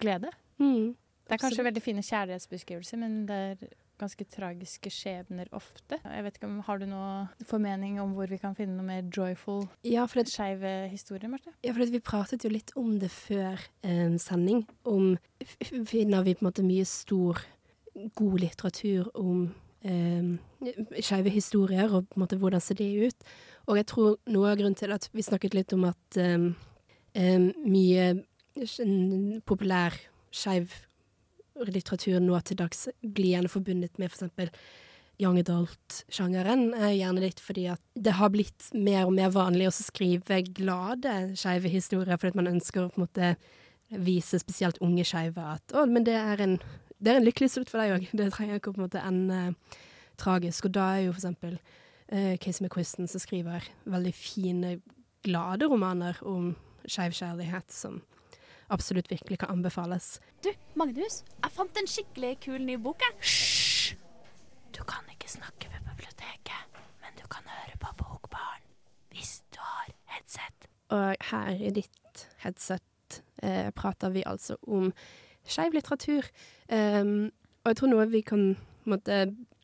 glede. 0.00 0.28
Mm. 0.60 0.92
Det 1.24 1.36
er 1.36 1.40
kanskje 1.40 1.64
veldig 1.64 1.80
fine 1.82 2.02
kjærlighetsbeskrivelser, 2.04 2.98
men 3.00 3.14
det 3.28 3.36
er 3.36 3.70
ganske 4.00 4.24
tragiske 4.32 4.90
skjebner 4.92 5.48
ofte. 5.56 5.98
Jeg 6.02 6.24
vet 6.24 6.36
ikke 6.38 6.48
om, 6.48 6.58
Har 6.66 6.80
du 6.80 6.86
noe 6.88 7.28
formening 7.46 8.00
om 8.00 8.14
hvor 8.16 8.28
vi 8.28 8.38
kan 8.40 8.56
finne 8.56 8.76
noe 8.76 8.86
mer 8.86 9.02
joyful, 9.08 9.68
Ja, 9.84 10.06
skeive 10.06 10.88
historier, 10.90 11.28
Marte? 11.28 11.52
ja, 11.62 11.72
for 11.72 11.84
vi 11.84 12.00
pratet 12.00 12.44
jo 12.44 12.50
litt 12.50 12.72
om 12.76 12.98
det 12.98 13.10
før 13.10 13.60
eh, 13.82 14.16
sending. 14.18 14.66
Om 14.84 15.16
Finner 15.88 16.22
vi 16.22 16.34
på 16.34 16.44
en 16.44 16.50
måte 16.50 16.64
mye 16.64 16.84
stor, 16.84 17.40
god 18.14 18.40
litteratur 18.40 19.08
om 19.14 19.54
eh, 19.82 20.36
skeive 21.00 21.30
historier, 21.32 21.88
og 21.88 22.08
på 22.08 22.18
en 22.18 22.24
måte 22.26 22.36
hvordan 22.40 22.60
ser 22.60 22.76
det 22.80 22.90
ut? 23.08 23.30
Og 23.70 23.78
jeg 23.78 23.86
tror 23.86 24.18
noe 24.34 24.50
av 24.50 24.58
grunnen 24.58 24.78
til 24.78 24.92
at 24.94 25.06
vi 25.14 25.22
snakket 25.22 25.54
litt 25.54 25.72
om 25.76 25.86
at 25.90 26.18
um, 26.18 26.50
um, 27.14 27.48
mye 27.70 28.12
populær 29.46 29.94
skeiv 30.34 30.74
litteratur 31.68 32.18
nå 32.22 32.38
til 32.46 32.58
dags 32.58 32.88
blir 33.02 33.36
gjerne 33.36 33.50
forbundet 33.52 33.98
med 34.00 34.10
f.eks. 34.10 34.50
young 35.20 35.38
adult-sjangeren, 35.42 36.70
er 36.74 36.96
gjerne 36.96 37.22
litt 37.22 37.42
fordi 37.44 37.66
at 37.70 37.82
det 37.94 38.16
har 38.16 38.32
blitt 38.32 38.70
mer 38.74 39.04
og 39.04 39.14
mer 39.18 39.32
vanlig 39.34 39.68
å 39.68 39.74
skrive 39.74 40.40
glade 40.56 41.36
skeive 41.38 41.70
historier, 41.70 42.16
fordi 42.16 42.40
man 42.40 42.54
ønsker 42.54 42.86
å 42.86 42.92
på 42.92 43.00
en 43.00 43.04
måte 43.04 43.34
vise 44.00 44.38
spesielt 44.40 44.80
unge 44.82 45.04
skeive 45.06 45.44
at 45.52 45.74
å, 45.76 45.84
men 45.90 46.06
det 46.06 46.16
er 46.16 46.42
en, 46.42 46.56
det 46.98 47.12
er 47.12 47.20
en 47.20 47.26
lykkelig 47.26 47.50
slutt 47.52 47.70
for 47.72 47.82
deg 47.82 47.96
òg. 47.98 48.08
Det 48.16 48.30
trenger 48.34 48.60
ikke 48.60 48.72
å 48.72 48.90
ende 49.02 49.42
tragisk. 50.20 50.68
Og 50.68 50.74
da 50.76 50.86
er 50.94 51.06
jo 51.06 51.14
for 51.14 51.22
eksempel 51.22 51.56
uh, 52.12 52.36
Casey 52.42 52.64
McQuiston 52.64 53.08
som 53.10 53.22
skriver 53.22 53.66
veldig 53.84 54.14
fine, 54.14 54.78
glade 55.26 55.68
romaner 55.70 56.18
om 56.26 56.54
skeiv 56.88 57.14
kjærlighet, 57.16 57.72
som 57.72 58.00
absolutt 58.70 59.10
virkelig 59.10 59.40
kan 59.42 59.50
anbefales. 59.50 60.18
Du, 60.44 60.50
Magnus, 60.78 61.22
jeg 61.42 61.54
fant 61.54 61.80
en 61.80 61.90
skikkelig 61.90 62.36
kul 62.46 62.60
ny 62.64 62.78
bok, 62.80 63.02
jeg. 63.04 63.16
Hysj! 63.24 63.96
Du 64.76 64.84
kan 64.88 65.04
ikke 65.12 65.28
snakke 65.28 65.68
ved 65.72 65.82
biblioteket, 65.90 66.78
men 67.02 67.18
du 67.18 67.26
kan 67.30 67.46
høre 67.50 67.76
på 67.82 67.94
Bokbaren 67.98 68.64
hvis 69.10 69.40
du 69.50 69.58
har 69.60 69.90
headset. 70.14 70.70
Og 70.94 71.16
her 71.30 71.50
i 71.58 71.72
ditt 71.74 72.24
headset 72.44 73.20
eh, 73.42 73.70
prater 73.76 74.14
vi 74.14 74.22
altså 74.26 74.56
om 74.62 74.92
skeiv 75.44 75.74
litteratur. 75.74 76.26
Um, 76.70 77.30
og 77.64 77.72
jeg 77.72 77.76
tror 77.80 77.90
noe 77.90 78.06
vi 78.10 78.22
kan 78.24 78.54
på 78.86 79.16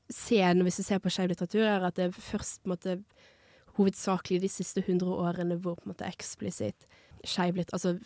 en 0.07 0.13
måte, 0.13 0.15
se 0.15 0.55
når 0.55 0.65
vi 0.65 0.75
ser 0.77 0.99
på 1.03 1.11
skeiv 1.11 1.29
litteratur, 1.33 1.65
er 1.67 1.87
at 1.87 1.97
det 1.97 2.05
er 2.05 2.13
først 2.13 2.63
på 2.63 2.71
en 2.71 2.77
måte, 2.77 2.99
hovedsakelig 3.77 4.41
de 4.41 4.49
siste 4.49 4.81
hundre 4.87 5.13
årene 5.13 5.59
hvor 5.61 5.75
på 5.77 5.85
en 5.85 5.93
måte 5.93 6.07
eksplisitt 6.09 6.87
skeiv 7.27 7.59
altså 7.65 7.97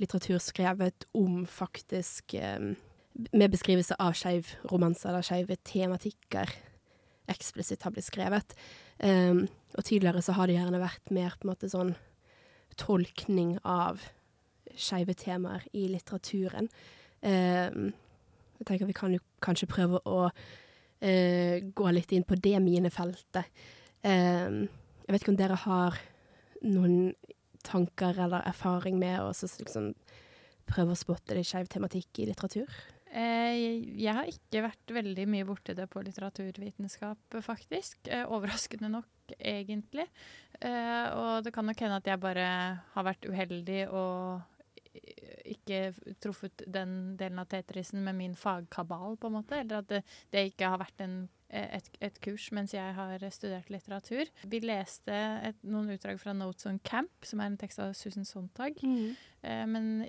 litteratur 0.00 0.40
skrevet 0.42 1.06
om 1.14 1.44
faktisk 1.46 2.34
um, 2.34 2.72
med 3.32 3.52
beskrivelse 3.52 3.96
av 4.00 4.16
skeiv 4.16 4.54
romanse 4.70 5.08
eller 5.08 5.24
skeive 5.26 5.58
tematikker 5.68 6.50
eksplisitt 7.30 7.84
har 7.84 7.92
blitt 7.94 8.08
skrevet. 8.08 8.54
Um, 8.98 9.46
og 9.76 9.84
tidligere 9.84 10.22
så 10.24 10.34
har 10.36 10.48
det 10.48 10.56
gjerne 10.56 10.82
vært 10.82 11.12
mer 11.14 11.36
på 11.36 11.46
en 11.46 11.52
måte 11.52 11.70
sånn 11.70 11.94
tolkning 12.80 13.58
av 13.68 14.02
skeive 14.72 15.14
temaer 15.18 15.64
i 15.76 15.86
litteraturen. 15.92 16.70
Um, 17.22 17.92
jeg 18.58 18.68
tenker 18.68 18.88
vi 18.88 18.96
kan 18.96 19.14
jo 19.14 19.22
kanskje 19.44 19.70
prøve 19.70 20.00
å 20.06 20.26
eh, 20.28 20.42
gå 21.02 21.90
litt 21.90 22.12
inn 22.14 22.22
på 22.22 22.36
det 22.38 22.54
minefeltet. 22.62 23.48
Um, 24.06 24.68
jeg 25.02 25.10
vet 25.10 25.24
ikke 25.24 25.32
om 25.32 25.38
dere 25.40 25.56
har 25.64 25.98
noen 26.62 27.12
tanker 27.66 28.18
eller 28.22 28.46
erfaring 28.46 28.98
med 29.00 29.18
å 29.22 29.30
liksom 29.32 29.92
prøve 30.68 30.94
å 30.94 30.98
spotte 30.98 31.36
litt 31.36 31.48
skeiv 31.48 31.70
tematikk 31.70 32.22
i 32.22 32.28
litteratur? 32.30 32.70
Eh, 33.12 33.82
jeg 34.00 34.14
har 34.16 34.28
ikke 34.28 34.62
vært 34.64 34.92
veldig 34.96 35.26
mye 35.28 35.46
borti 35.48 35.74
det 35.76 35.84
på 35.92 36.00
litteraturvitenskap, 36.04 37.36
faktisk. 37.44 37.98
Eh, 38.08 38.24
overraskende 38.24 38.88
nok, 38.92 39.34
egentlig. 39.36 40.06
Eh, 40.60 41.06
og 41.18 41.44
det 41.44 41.52
kan 41.52 41.68
nok 41.68 41.82
hende 41.84 42.00
at 42.00 42.08
jeg 42.08 42.22
bare 42.22 42.46
har 42.94 43.06
vært 43.08 43.28
uheldig 43.28 43.82
og 43.90 44.51
ikke 44.92 45.92
truffet 46.22 46.64
den 46.70 47.14
delen 47.20 47.40
av 47.40 47.48
Tetrisen 47.50 48.02
med 48.04 48.16
min 48.18 48.34
fagkabal, 48.36 49.16
på 49.16 49.30
en 49.30 49.36
måte. 49.38 49.60
Eller 49.62 49.80
at 49.80 49.88
det, 49.90 50.02
det 50.34 50.44
ikke 50.50 50.70
har 50.72 50.82
vært 50.82 51.02
en, 51.04 51.16
et, 51.48 51.88
et 52.04 52.20
kurs 52.24 52.50
mens 52.54 52.74
jeg 52.76 52.94
har 52.96 53.26
studert 53.34 53.72
litteratur. 53.72 54.30
Vi 54.48 54.62
leste 54.64 55.16
et, 55.48 55.58
noen 55.64 55.92
utdrag 55.94 56.20
fra 56.22 56.36
Notes 56.36 56.68
on 56.70 56.80
Camp, 56.84 57.12
som 57.26 57.42
er 57.42 57.52
en 57.52 57.60
tekst 57.60 57.82
av 57.82 57.96
Susan 57.98 58.28
Sontag. 58.28 58.80
Eh, 58.82 59.64
men 59.68 60.06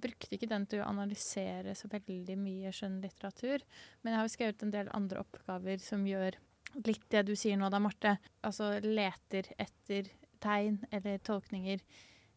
brukte 0.00 0.36
ikke 0.36 0.50
den 0.50 0.66
til 0.70 0.82
å 0.82 0.90
analysere 0.90 1.74
så 1.78 1.90
veldig 1.90 2.36
mye 2.38 2.70
skjønnlitteratur. 2.74 3.64
Men 4.02 4.12
jeg 4.12 4.20
har 4.20 4.28
jo 4.28 4.36
skrevet 4.36 4.62
en 4.64 4.74
del 4.74 4.92
andre 4.96 5.24
oppgaver 5.24 5.82
som 5.82 6.06
gjør 6.06 6.38
litt 6.86 7.08
det 7.10 7.24
du 7.26 7.34
sier 7.38 7.58
nå 7.58 7.70
da, 7.72 7.80
Marte. 7.82 8.16
Altså 8.46 8.76
leter 8.84 9.50
etter 9.58 10.12
tegn 10.40 10.78
eller 10.94 11.18
tolkninger 11.26 11.82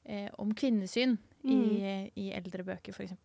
eh, 0.04 0.28
om 0.42 0.52
kvinnesyn 0.58 1.16
i, 1.44 2.12
i 2.20 2.30
eldre 2.36 2.64
bøker, 2.68 2.96
f.eks. 2.96 3.16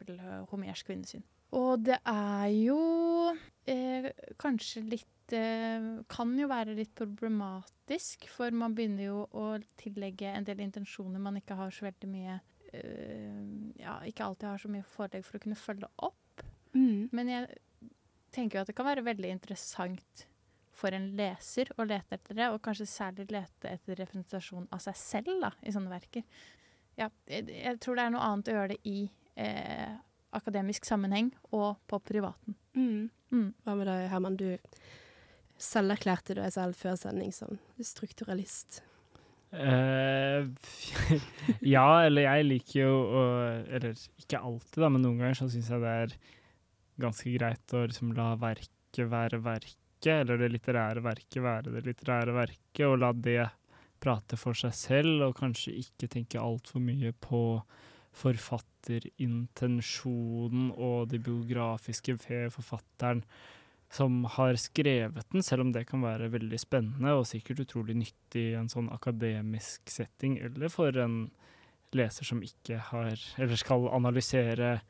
Homers 0.51 0.83
kvinnesyn. 0.87 1.25
Og 1.57 1.85
det 1.87 1.97
er 2.05 2.49
jo 2.53 2.81
eh, 3.69 4.11
kanskje 4.41 4.83
litt 4.85 5.33
eh, 5.37 5.87
Kan 6.13 6.35
jo 6.37 6.49
være 6.51 6.77
litt 6.77 6.93
problematisk, 6.99 8.27
for 8.33 8.53
man 8.53 8.77
begynner 8.77 9.09
jo 9.09 9.23
å 9.33 9.47
tillegge 9.81 10.29
en 10.29 10.45
del 10.45 10.61
intensjoner 10.67 11.23
man 11.23 11.41
ikke 11.41 11.57
har 11.57 11.73
så 11.73 11.89
veldig 11.89 12.11
mye 12.13 12.39
eh, 12.77 13.39
Ja, 13.81 13.97
ikke 14.05 14.27
alltid 14.27 14.51
har 14.51 14.61
så 14.61 14.73
mye 14.73 14.89
forelegg 14.97 15.25
for 15.25 15.39
å 15.39 15.45
kunne 15.47 15.59
følge 15.59 15.89
opp. 15.97 16.45
Men 17.17 17.33
jeg 17.33 17.63
tenker 18.35 18.59
jo 18.59 18.67
at 18.67 18.69
det 18.69 18.77
kan 18.77 18.87
være 18.91 19.07
veldig 19.07 19.31
interessant 19.33 20.27
for 20.79 20.95
en 20.95 21.09
leser 21.19 21.73
å 21.75 21.87
lete 21.89 22.19
etter 22.19 22.37
det, 22.39 22.49
og 22.53 22.61
kanskje 22.63 22.87
særlig 22.87 23.27
lete 23.33 23.73
etter 23.73 23.99
representasjon 23.99 24.69
av 24.75 24.83
seg 24.85 24.99
selv 25.01 25.41
da, 25.43 25.51
i 25.67 25.73
sånne 25.75 25.91
verker. 25.91 26.27
Ja, 26.99 27.09
jeg, 27.31 27.47
jeg 27.53 27.79
tror 27.83 27.99
det 27.99 28.05
er 28.05 28.15
noe 28.15 28.27
annet 28.27 28.51
å 28.51 28.57
gjøre 28.57 28.75
det 28.75 28.79
i 28.91 28.99
eh, 29.39 29.93
akademisk 30.35 30.87
sammenheng 30.89 31.31
og 31.55 31.79
på 31.91 32.01
privaten. 32.03 32.57
Mm. 32.75 33.53
Hva 33.65 33.77
med 33.79 33.89
deg, 33.89 34.07
Herman? 34.13 34.39
Du 34.39 34.59
selv 35.59 35.95
erklærte 35.95 36.37
deg 36.39 36.53
selv 36.55 36.79
før 36.79 36.99
sending 36.99 37.33
som 37.35 37.59
strukturalist. 37.83 38.83
Uh, 39.49 40.45
ja, 41.75 41.87
eller 42.05 42.27
jeg 42.27 42.45
liker 42.45 42.83
jo 42.83 42.97
å 43.17 43.21
Eller 43.65 43.95
ikke 44.21 44.43
alltid, 44.45 44.77
da, 44.83 44.91
men 44.93 45.01
noen 45.01 45.23
ganger 45.23 45.39
så 45.39 45.49
syns 45.49 45.71
jeg 45.73 45.81
det 45.81 45.95
er 46.03 46.13
ganske 47.01 47.33
greit 47.33 47.73
å 47.73 47.87
liksom 47.87 48.13
la 48.19 48.35
verket 48.37 49.01
være 49.09 49.41
verket, 49.41 50.11
eller 50.19 50.43
det 50.43 50.51
litterære 50.53 51.01
verket 51.05 51.41
være 51.45 51.73
det 51.79 51.85
litterære 51.87 52.35
verket, 52.37 52.85
og 52.91 52.99
la 53.01 53.13
det 53.15 53.41
prate 54.01 54.37
for 54.41 54.55
seg 54.59 54.75
selv, 54.77 55.23
og 55.27 55.37
kanskje 55.41 55.79
ikke 55.83 56.07
tenke 56.13 56.41
altfor 56.41 56.81
mye 56.83 57.13
på 57.25 57.43
forfatterintensjonen 58.19 60.65
og 60.73 60.99
det 61.13 61.21
biografiske 61.27 62.13
ved 62.25 62.45
forfatteren 62.55 63.21
som 63.93 64.25
har 64.37 64.57
skrevet 64.61 65.31
den, 65.33 65.45
selv 65.45 65.65
om 65.65 65.73
det 65.73 65.87
kan 65.89 66.03
være 66.05 66.29
veldig 66.33 66.59
spennende 66.61 67.15
og 67.17 67.27
sikkert 67.29 67.63
utrolig 67.65 67.97
nyttig 67.97 68.51
i 68.51 68.57
en 68.59 68.69
sånn 68.69 68.91
akademisk 68.93 69.89
setting, 69.89 70.37
eller 70.45 70.69
for 70.73 70.97
en 71.01 71.31
leser 71.97 72.29
som 72.29 72.43
ikke 72.45 72.83
har 72.91 73.17
Eller 73.39 73.57
skal 73.57 73.89
analysere 73.89 74.83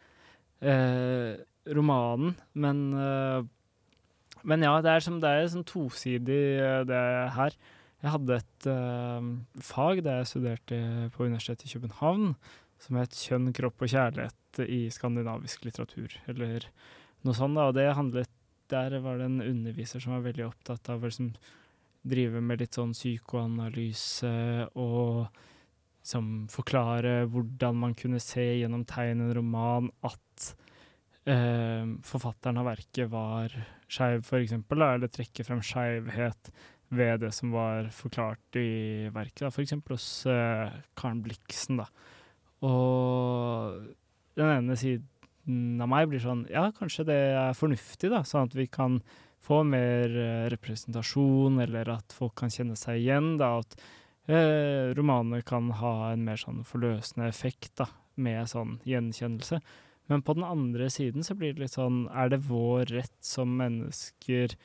eh, 0.60 1.38
romanen. 1.70 2.34
Men, 2.54 2.80
eh, 2.98 3.44
men 4.42 4.66
ja, 4.66 4.72
det 4.82 4.90
er, 4.90 5.04
som, 5.04 5.20
det 5.22 5.30
er 5.30 5.46
sånn 5.52 5.68
tosidig, 5.68 6.40
eh, 6.58 6.82
det 6.88 7.02
her. 7.36 7.54
Jeg 7.98 8.14
hadde 8.14 8.38
et 8.38 8.66
eh, 8.70 9.28
fag 9.64 10.04
da 10.06 10.20
jeg 10.20 10.30
studerte 10.30 10.80
på 11.14 11.26
Universitetet 11.26 11.66
i 11.66 11.72
København, 11.74 12.32
som 12.78 12.98
het 13.00 13.16
Kjønn, 13.18 13.50
kropp 13.56 13.82
og 13.82 13.90
kjærlighet 13.90 14.60
i 14.70 14.84
skandinavisk 14.94 15.64
litteratur, 15.66 16.14
eller 16.30 16.68
noe 17.26 17.34
sånt. 17.34 17.58
da, 17.58 17.66
og 17.66 17.74
det 17.74 17.88
handlet 17.98 18.30
der 18.70 18.98
var 19.02 19.18
det 19.18 19.26
en 19.26 19.42
underviser 19.42 20.02
som 20.02 20.14
var 20.14 20.26
veldig 20.28 20.46
opptatt 20.46 20.90
av 20.92 21.02
å 21.02 21.08
liksom 21.08 21.32
drive 22.08 22.40
med 22.44 22.62
litt 22.62 22.76
sånn 22.78 22.94
psykoanalyse 22.94 24.30
og 24.78 25.26
liksom 26.04 26.30
forklare 26.52 27.24
hvordan 27.32 27.80
man 27.82 27.96
kunne 27.98 28.20
se 28.22 28.44
gjennom 28.60 28.84
tegn 28.88 29.24
i 29.24 29.26
en 29.26 29.34
roman 29.40 29.90
at 30.06 30.50
eh, 31.28 31.88
forfatteren 32.06 32.60
av 32.60 32.70
verket 32.70 33.10
var 33.12 33.56
skeiv, 33.88 34.22
eksempel, 34.38 34.84
eller 34.84 35.10
trekke 35.12 35.44
frem 35.44 35.64
skeivhet 35.64 36.52
ved 36.94 37.20
det 37.24 37.32
som 37.36 37.52
var 37.52 37.90
forklart 37.94 38.58
i 38.58 39.08
verket, 39.12 39.46
eksempel 39.60 39.96
hos 39.96 40.08
uh, 40.28 40.72
Karen 40.98 41.22
Bliksen. 41.24 41.82
Da. 41.82 41.88
Og 42.64 43.88
den 44.38 44.52
ene 44.54 44.76
siden 44.78 45.80
av 45.82 45.88
meg 45.90 46.10
blir 46.10 46.22
sånn 46.22 46.44
Ja, 46.52 46.68
kanskje 46.74 47.06
det 47.08 47.18
er 47.36 47.56
fornuftig, 47.56 48.10
da, 48.12 48.22
sånn 48.26 48.48
at 48.48 48.56
vi 48.56 48.68
kan 48.70 49.00
få 49.44 49.62
mer 49.68 50.12
uh, 50.12 50.48
representasjon, 50.52 51.60
eller 51.64 51.92
at 51.98 52.16
folk 52.16 52.36
kan 52.40 52.52
kjenne 52.52 52.76
seg 52.78 53.02
igjen. 53.02 53.36
da, 53.40 53.58
At 53.60 53.78
uh, 54.30 54.94
romanene 54.98 55.44
kan 55.46 55.70
ha 55.82 56.12
en 56.12 56.24
mer 56.26 56.40
sånn 56.40 56.64
forløsende 56.68 57.28
effekt 57.28 57.76
da, 57.82 57.90
med 58.18 58.48
sånn 58.50 58.78
gjenkjennelse. 58.88 59.60
Men 60.08 60.24
på 60.24 60.34
den 60.38 60.46
andre 60.48 60.88
siden 60.90 61.24
så 61.26 61.36
blir 61.36 61.52
det 61.52 61.66
litt 61.66 61.74
sånn 61.76 62.06
Er 62.08 62.30
det 62.32 62.40
vår 62.48 62.88
rett 62.96 63.16
som 63.24 63.58
mennesker 63.60 64.54
eh, 64.54 64.60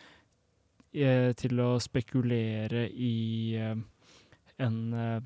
til 0.93 1.59
å 1.59 1.79
spekulere 1.81 2.85
i 2.91 3.55
eh, 3.57 3.75
en 4.59 4.93
eh, 4.93 5.21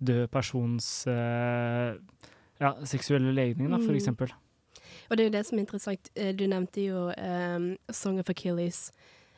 død 0.00 0.28
persons 0.32 1.06
eh, 1.06 1.94
ja, 2.60 2.74
seksuelle 2.84 3.32
legning, 3.34 3.70
da, 3.70 3.76
for 3.78 3.92
Mm. 3.92 3.98
eksempel? 4.00 4.32
Og 5.10 5.16
det 5.16 5.20
er 5.24 5.28
jo 5.28 5.32
det 5.38 5.46
som 5.46 5.58
er 5.58 5.62
interessant. 5.66 6.10
Eh, 6.16 6.32
Du 6.32 6.46
nevnte 6.46 6.80
jo 6.86 7.12
um, 7.12 7.76
'Song 7.90 8.18
of 8.18 8.30
Achilles', 8.30 8.90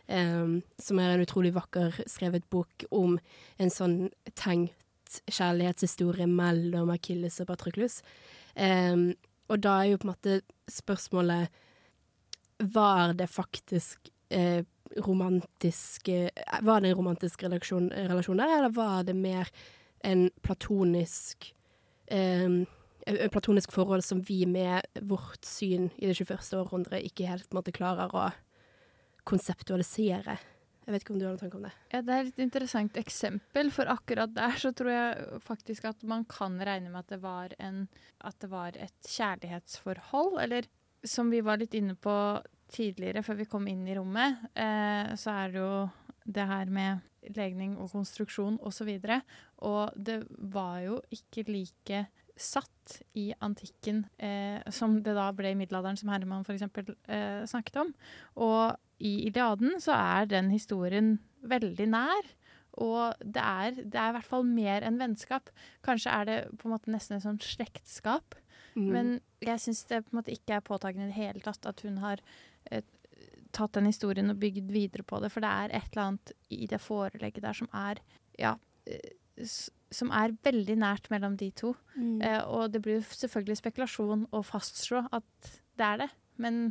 Um, 0.08 0.62
som 0.78 0.98
er 1.00 1.10
en 1.16 1.20
utrolig 1.26 1.50
vakker 1.52 1.90
skrevet 2.06 2.44
bok 2.48 2.84
om 2.92 3.18
en 3.58 3.68
sånn 3.68 4.12
tenkt 4.36 5.20
kjærlighetshistorie 5.26 6.28
mellom 6.30 6.90
Akilles 6.94 7.40
og 7.40 7.48
Patroklus. 7.48 8.02
Um, 8.54 9.16
og 9.50 9.60
da 9.62 9.80
er 9.82 9.90
jo 9.90 9.96
på 9.98 10.06
en 10.06 10.14
måte 10.14 10.42
spørsmålet 10.70 11.48
Var 12.60 13.12
det 13.14 13.26
faktisk 13.28 13.98
eh, 14.30 14.62
romantisk 15.04 16.08
eh, 16.08 16.30
Var 16.62 16.80
det 16.80 16.90
en 16.90 16.98
romantisk 16.98 17.42
relasjon, 17.42 17.90
relasjon 17.90 18.40
der, 18.40 18.56
eller 18.58 18.74
var 18.74 19.04
det 19.06 19.16
mer 19.16 19.50
en 20.04 20.28
platonisk 20.44 21.52
um, 22.10 22.64
et 23.06 23.30
platonisk 23.30 23.70
forhold 23.70 24.02
som 24.02 24.20
vi 24.26 24.40
med 24.50 24.82
vårt 25.06 25.44
syn 25.46 25.90
i 25.96 26.08
det 26.08 26.16
21. 26.18 26.42
århundre 26.58 26.98
ikke 27.06 27.28
helt 27.30 27.54
måte 27.54 27.74
klarer 27.74 28.10
å 28.10 28.26
konseptualisere. 29.26 30.36
Jeg 30.86 30.94
vet 30.94 31.02
ikke 31.02 31.14
om 31.14 31.18
du 31.18 31.24
har 31.26 31.34
noen 31.34 31.40
tanke 31.40 31.58
om 31.58 31.64
det? 31.66 31.72
Ja, 31.90 32.00
Det 32.02 32.14
er 32.14 32.28
et 32.28 32.42
interessant 32.42 32.98
eksempel, 32.98 33.72
for 33.74 33.90
akkurat 33.90 34.34
der 34.34 34.58
så 34.58 34.70
tror 34.74 34.90
jeg 34.92 35.40
faktisk 35.42 35.88
at 35.90 36.02
man 36.06 36.22
kan 36.30 36.58
regne 36.62 36.92
med 36.92 37.00
at 37.02 37.14
det 37.14 37.20
var, 37.22 37.54
en, 37.58 37.88
at 38.22 38.38
det 38.42 38.50
var 38.50 38.78
et 38.78 39.10
kjærlighetsforhold. 39.10 40.38
Eller 40.42 40.68
som 41.02 41.30
vi 41.30 41.42
var 41.42 41.58
litt 41.58 41.74
inne 41.74 41.96
på 41.98 42.14
tidligere, 42.72 43.22
før 43.22 43.40
vi 43.40 43.48
kom 43.50 43.66
inn 43.70 43.86
i 43.88 43.96
rommet, 43.96 44.48
eh, 44.58 45.14
så 45.18 45.34
er 45.44 45.52
det 45.52 45.62
jo 45.62 45.72
det 46.26 46.46
her 46.50 46.70
med 46.72 47.34
legning 47.36 47.76
og 47.78 47.90
konstruksjon 47.92 48.58
osv. 48.66 48.90
Og, 48.90 49.06
så 49.06 49.20
og 49.66 49.96
det 49.96 50.20
var 50.52 50.80
jo 50.84 51.00
ikke 51.14 51.46
like 51.50 52.06
satt 52.36 52.98
i 53.16 53.30
antikken 53.40 54.04
eh, 54.20 54.60
som 54.72 54.98
det 55.02 55.14
da 55.16 55.30
ble 55.34 55.54
i 55.54 55.58
middelalderen, 55.58 55.96
som 55.96 56.10
Herman 56.12 56.44
f.eks. 56.44 56.66
Eh, 57.08 57.44
snakket 57.48 57.78
om. 57.80 57.92
Og 58.44 58.76
i 59.00 59.28
Iliaden 59.28 59.80
så 59.82 59.96
er 59.96 60.28
den 60.30 60.50
historien 60.52 61.16
veldig 61.46 61.88
nær. 61.92 62.34
Og 62.76 63.16
det 63.24 63.40
er, 63.40 63.78
det 63.78 63.96
er 63.96 64.10
i 64.10 64.16
hvert 64.18 64.28
fall 64.28 64.44
mer 64.44 64.84
enn 64.84 64.98
vennskap. 65.00 65.48
Kanskje 65.86 66.12
er 66.12 66.28
det 66.28 66.40
på 66.60 66.68
en 66.68 66.74
måte 66.74 66.92
nesten 66.92 67.16
et 67.16 67.24
sånt 67.24 67.46
slektskap. 67.46 68.36
Mm. 68.76 68.90
Men 68.92 69.14
jeg 69.40 69.62
syns 69.62 69.86
det 69.88 70.02
på 70.04 70.12
en 70.12 70.20
måte 70.20 70.34
ikke 70.34 70.58
er 70.58 70.66
påtagende 70.66 71.08
i 71.08 71.12
det 71.12 71.16
hele 71.16 71.40
tatt 71.44 71.64
at 71.68 71.80
hun 71.86 72.02
har 72.02 72.20
tatt 73.56 73.76
den 73.76 73.88
historien 73.88 74.32
og 74.32 74.40
bygd 74.40 74.72
videre 74.72 75.06
på 75.06 75.20
det. 75.22 75.30
For 75.32 75.44
det 75.44 75.52
er 75.52 75.76
et 75.76 75.88
eller 75.92 76.10
annet 76.10 76.34
i 76.52 76.68
det 76.70 76.80
forelegget 76.82 77.44
der 77.44 77.56
som 77.56 77.70
er 77.76 78.02
ja, 78.40 78.56
eh, 78.90 79.14
som 79.92 80.10
er 80.14 80.34
veldig 80.44 80.76
nært 80.80 81.10
mellom 81.12 81.36
de 81.40 81.50
to. 81.56 81.72
Mm. 81.96 82.20
Eh, 82.24 82.42
og 82.44 82.72
det 82.74 82.82
blir 82.84 82.98
jo 83.00 83.08
selvfølgelig 83.08 83.60
spekulasjon 83.62 84.26
å 84.34 84.42
fastslå 84.46 85.06
at 85.14 85.50
det 85.78 85.88
er 85.88 86.04
det. 86.04 86.10
Men 86.42 86.70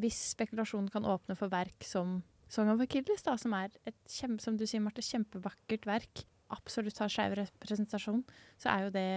hvis 0.00 0.18
spekulasjonen 0.34 0.90
kan 0.92 1.08
åpne 1.08 1.36
for 1.38 1.52
verk 1.52 1.86
som 1.86 2.20
Song 2.50 2.70
of 2.72 2.82
Achilles, 2.82 3.22
da, 3.22 3.36
som 3.38 3.54
er 3.54 3.70
et 3.86 3.98
kjempe, 4.10 4.42
som 4.42 4.56
du 4.58 4.64
sier, 4.66 4.82
Marte, 4.82 5.04
kjempevakkert 5.06 5.86
verk, 5.86 6.24
absolutt 6.50 6.98
har 6.98 7.12
skeiv 7.12 7.36
representasjon, 7.38 8.24
så 8.58 8.72
er 8.72 8.86
jo 8.86 8.94
det, 8.96 9.10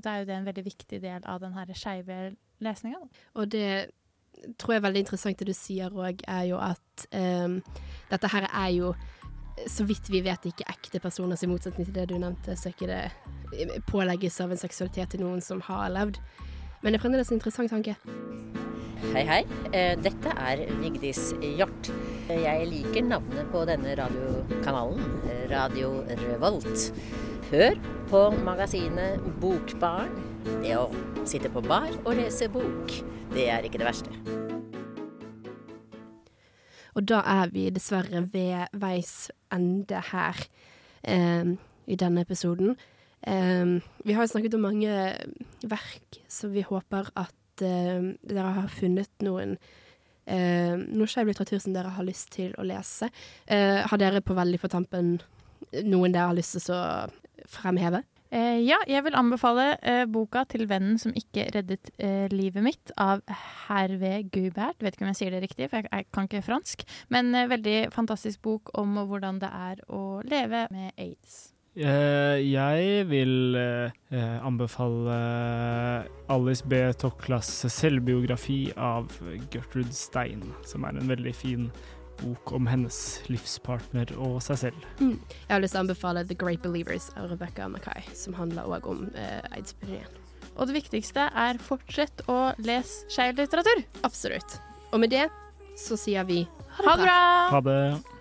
det 0.00 0.08
er 0.08 0.22
jo 0.22 0.28
det 0.30 0.36
en 0.38 0.48
veldig 0.48 0.64
viktig 0.64 1.00
del 1.02 1.26
av 1.28 1.42
den 1.42 1.58
skeive 1.76 2.16
lesninga. 2.64 3.02
Og 3.36 3.50
det 3.52 3.92
tror 4.58 4.74
jeg 4.74 4.80
er 4.80 4.86
veldig 4.88 5.04
interessant 5.04 5.40
det 5.40 5.48
du 5.50 5.56
sier 5.56 5.94
òg, 5.94 6.22
er 6.28 6.44
jo 6.50 6.60
at 6.62 7.06
um, 7.14 7.58
dette 8.10 8.30
her 8.32 8.46
er 8.48 8.70
jo 8.76 8.92
så 9.68 9.84
vidt 9.84 10.08
vi 10.08 10.22
vet 10.24 10.46
ikke 10.48 10.68
ekte 10.72 11.00
personer, 11.02 11.36
så 11.36 11.44
i 11.44 11.50
motsetning 11.50 11.88
til 11.88 11.96
det 11.96 12.06
du 12.08 12.16
nevnte, 12.20 12.56
så 12.56 12.72
ikke 12.72 12.88
det 12.88 13.80
pålegges 13.90 14.40
av 14.40 14.54
en 14.54 14.60
seksualitet 14.60 15.12
til 15.12 15.24
noen 15.24 15.42
som 15.44 15.60
har 15.66 15.90
levd. 15.92 16.20
Men 16.80 16.94
det 16.94 17.00
er 17.00 17.04
fremdeles 17.04 17.32
en 17.32 17.36
interessant 17.36 17.72
tanke. 17.72 17.96
Hei, 19.10 19.24
hei. 19.26 19.40
Eh, 19.72 19.94
Dette 20.00 20.32
er 20.36 20.64
Vigdis 20.80 21.32
Hjort. 21.42 21.90
Jeg 22.30 22.68
liker 22.70 23.04
navnet 23.08 23.48
på 23.52 23.64
denne 23.68 23.96
radiokanalen, 23.98 25.00
Radio 25.50 25.92
Revolt. 26.22 26.90
Hør 27.50 27.80
på 28.12 28.26
magasinet 28.46 29.24
Bokbarn. 29.42 30.29
Det 30.44 30.76
å 30.76 30.86
sitte 31.28 31.50
på 31.52 31.62
bar 31.64 31.90
og 32.04 32.14
lese 32.16 32.48
bok, 32.52 32.92
det 33.34 33.48
er 33.52 33.66
ikke 33.66 33.80
det 33.80 33.88
verste. 33.88 34.12
Og 36.96 37.04
da 37.06 37.20
er 37.28 37.52
vi 37.54 37.68
dessverre 37.72 38.24
ved 38.32 38.72
veis 38.80 39.30
ende 39.54 40.00
her 40.10 40.40
eh, 41.04 41.52
i 41.86 41.98
denne 41.98 42.24
episoden. 42.26 42.74
Eh, 43.22 43.76
vi 44.04 44.16
har 44.16 44.30
snakket 44.30 44.56
om 44.56 44.66
mange 44.68 44.94
verk, 45.62 46.22
så 46.28 46.50
vi 46.50 46.64
håper 46.66 47.12
at 47.14 47.64
eh, 47.66 48.10
dere 48.26 48.56
har 48.58 48.72
funnet 48.74 49.12
noen 49.26 49.58
eh, 50.26 50.76
noe 50.76 51.26
litteratur 51.26 51.60
som 51.60 51.76
dere 51.76 51.92
har 51.96 52.06
lyst 52.06 52.32
til 52.36 52.54
å 52.58 52.66
lese. 52.66 53.10
Eh, 53.46 53.82
har 53.86 54.00
dere 54.00 54.24
på 54.24 54.36
veldig 54.36 54.60
på 54.62 54.72
tampen 54.72 55.18
noen 55.84 56.14
dere 56.14 56.30
har 56.30 56.38
lyst 56.38 56.58
til 56.58 56.74
å 56.74 56.82
fremheve? 57.50 58.02
Eh, 58.30 58.60
ja, 58.62 58.78
jeg 58.86 59.02
vil 59.04 59.16
anbefale 59.18 59.74
eh, 59.82 60.04
boka 60.06 60.44
'Til 60.46 60.68
vennen 60.70 60.98
som 60.98 61.12
ikke 61.18 61.48
reddet 61.54 61.90
eh, 61.98 62.28
livet 62.30 62.62
mitt' 62.62 62.92
av 62.96 63.22
Hervé 63.66 64.22
Gubert. 64.30 64.78
Vet 64.78 64.94
ikke 64.94 65.08
om 65.08 65.10
jeg 65.10 65.20
sier 65.20 65.34
det 65.34 65.42
riktig, 65.42 65.70
for 65.70 65.82
jeg, 65.82 65.90
jeg 65.90 66.06
kan 66.14 66.28
ikke 66.30 66.46
fransk. 66.46 66.84
Men 67.10 67.34
eh, 67.34 67.50
veldig 67.50 67.78
fantastisk 67.92 68.42
bok 68.42 68.70
om 68.78 68.94
hvordan 69.02 69.40
det 69.42 69.50
er 69.50 69.82
å 69.90 70.22
leve 70.22 70.68
med 70.70 70.92
aids. 70.96 71.50
Eh, 71.78 72.38
jeg 72.50 73.04
vil 73.06 73.54
eh, 73.54 73.92
eh, 74.10 74.46
anbefale 74.46 75.18
Alice 76.28 76.66
B. 76.66 76.80
Toklas 76.98 77.46
selvbiografi 77.70 78.72
av 78.76 79.06
Gertrud 79.52 79.92
Stein, 79.94 80.42
som 80.66 80.84
er 80.84 80.98
en 80.98 81.10
veldig 81.10 81.34
fin 81.34 81.70
bok 82.20 82.52
om 82.56 82.68
hennes 82.70 82.96
livspartner 83.28 84.12
og 84.16 84.38
seg 84.44 84.62
selv. 84.64 84.86
Mm. 85.00 85.16
Jeg 85.18 85.52
har 85.52 85.62
lyst 85.62 85.76
til 85.76 85.82
å 85.82 85.84
anbefale 85.86 86.24
'The 86.24 86.38
Great 86.38 86.62
Believers' 86.64 87.10
av 87.16 87.30
Rebecca 87.32 87.68
Mackay, 87.68 88.04
som 88.14 88.36
handler 88.38 88.68
òg 88.68 88.88
om 88.90 89.06
eh, 89.14 89.40
aids-epidemien. 89.50 90.20
Og 90.56 90.68
det 90.68 90.76
viktigste 90.76 91.30
er 91.34 91.60
fortsett 91.62 92.24
å 92.28 92.52
lese 92.58 93.06
skeiv 93.12 93.38
litteratur. 93.40 93.84
Absolutt. 94.04 94.58
Og 94.92 95.00
med 95.00 95.14
det 95.14 95.28
så 95.78 95.96
sier 95.96 96.26
vi 96.28 96.42
Ha 96.80 96.96
det 96.96 97.02
bra! 97.02 97.20
Ha 97.50 97.60
det. 97.66 98.19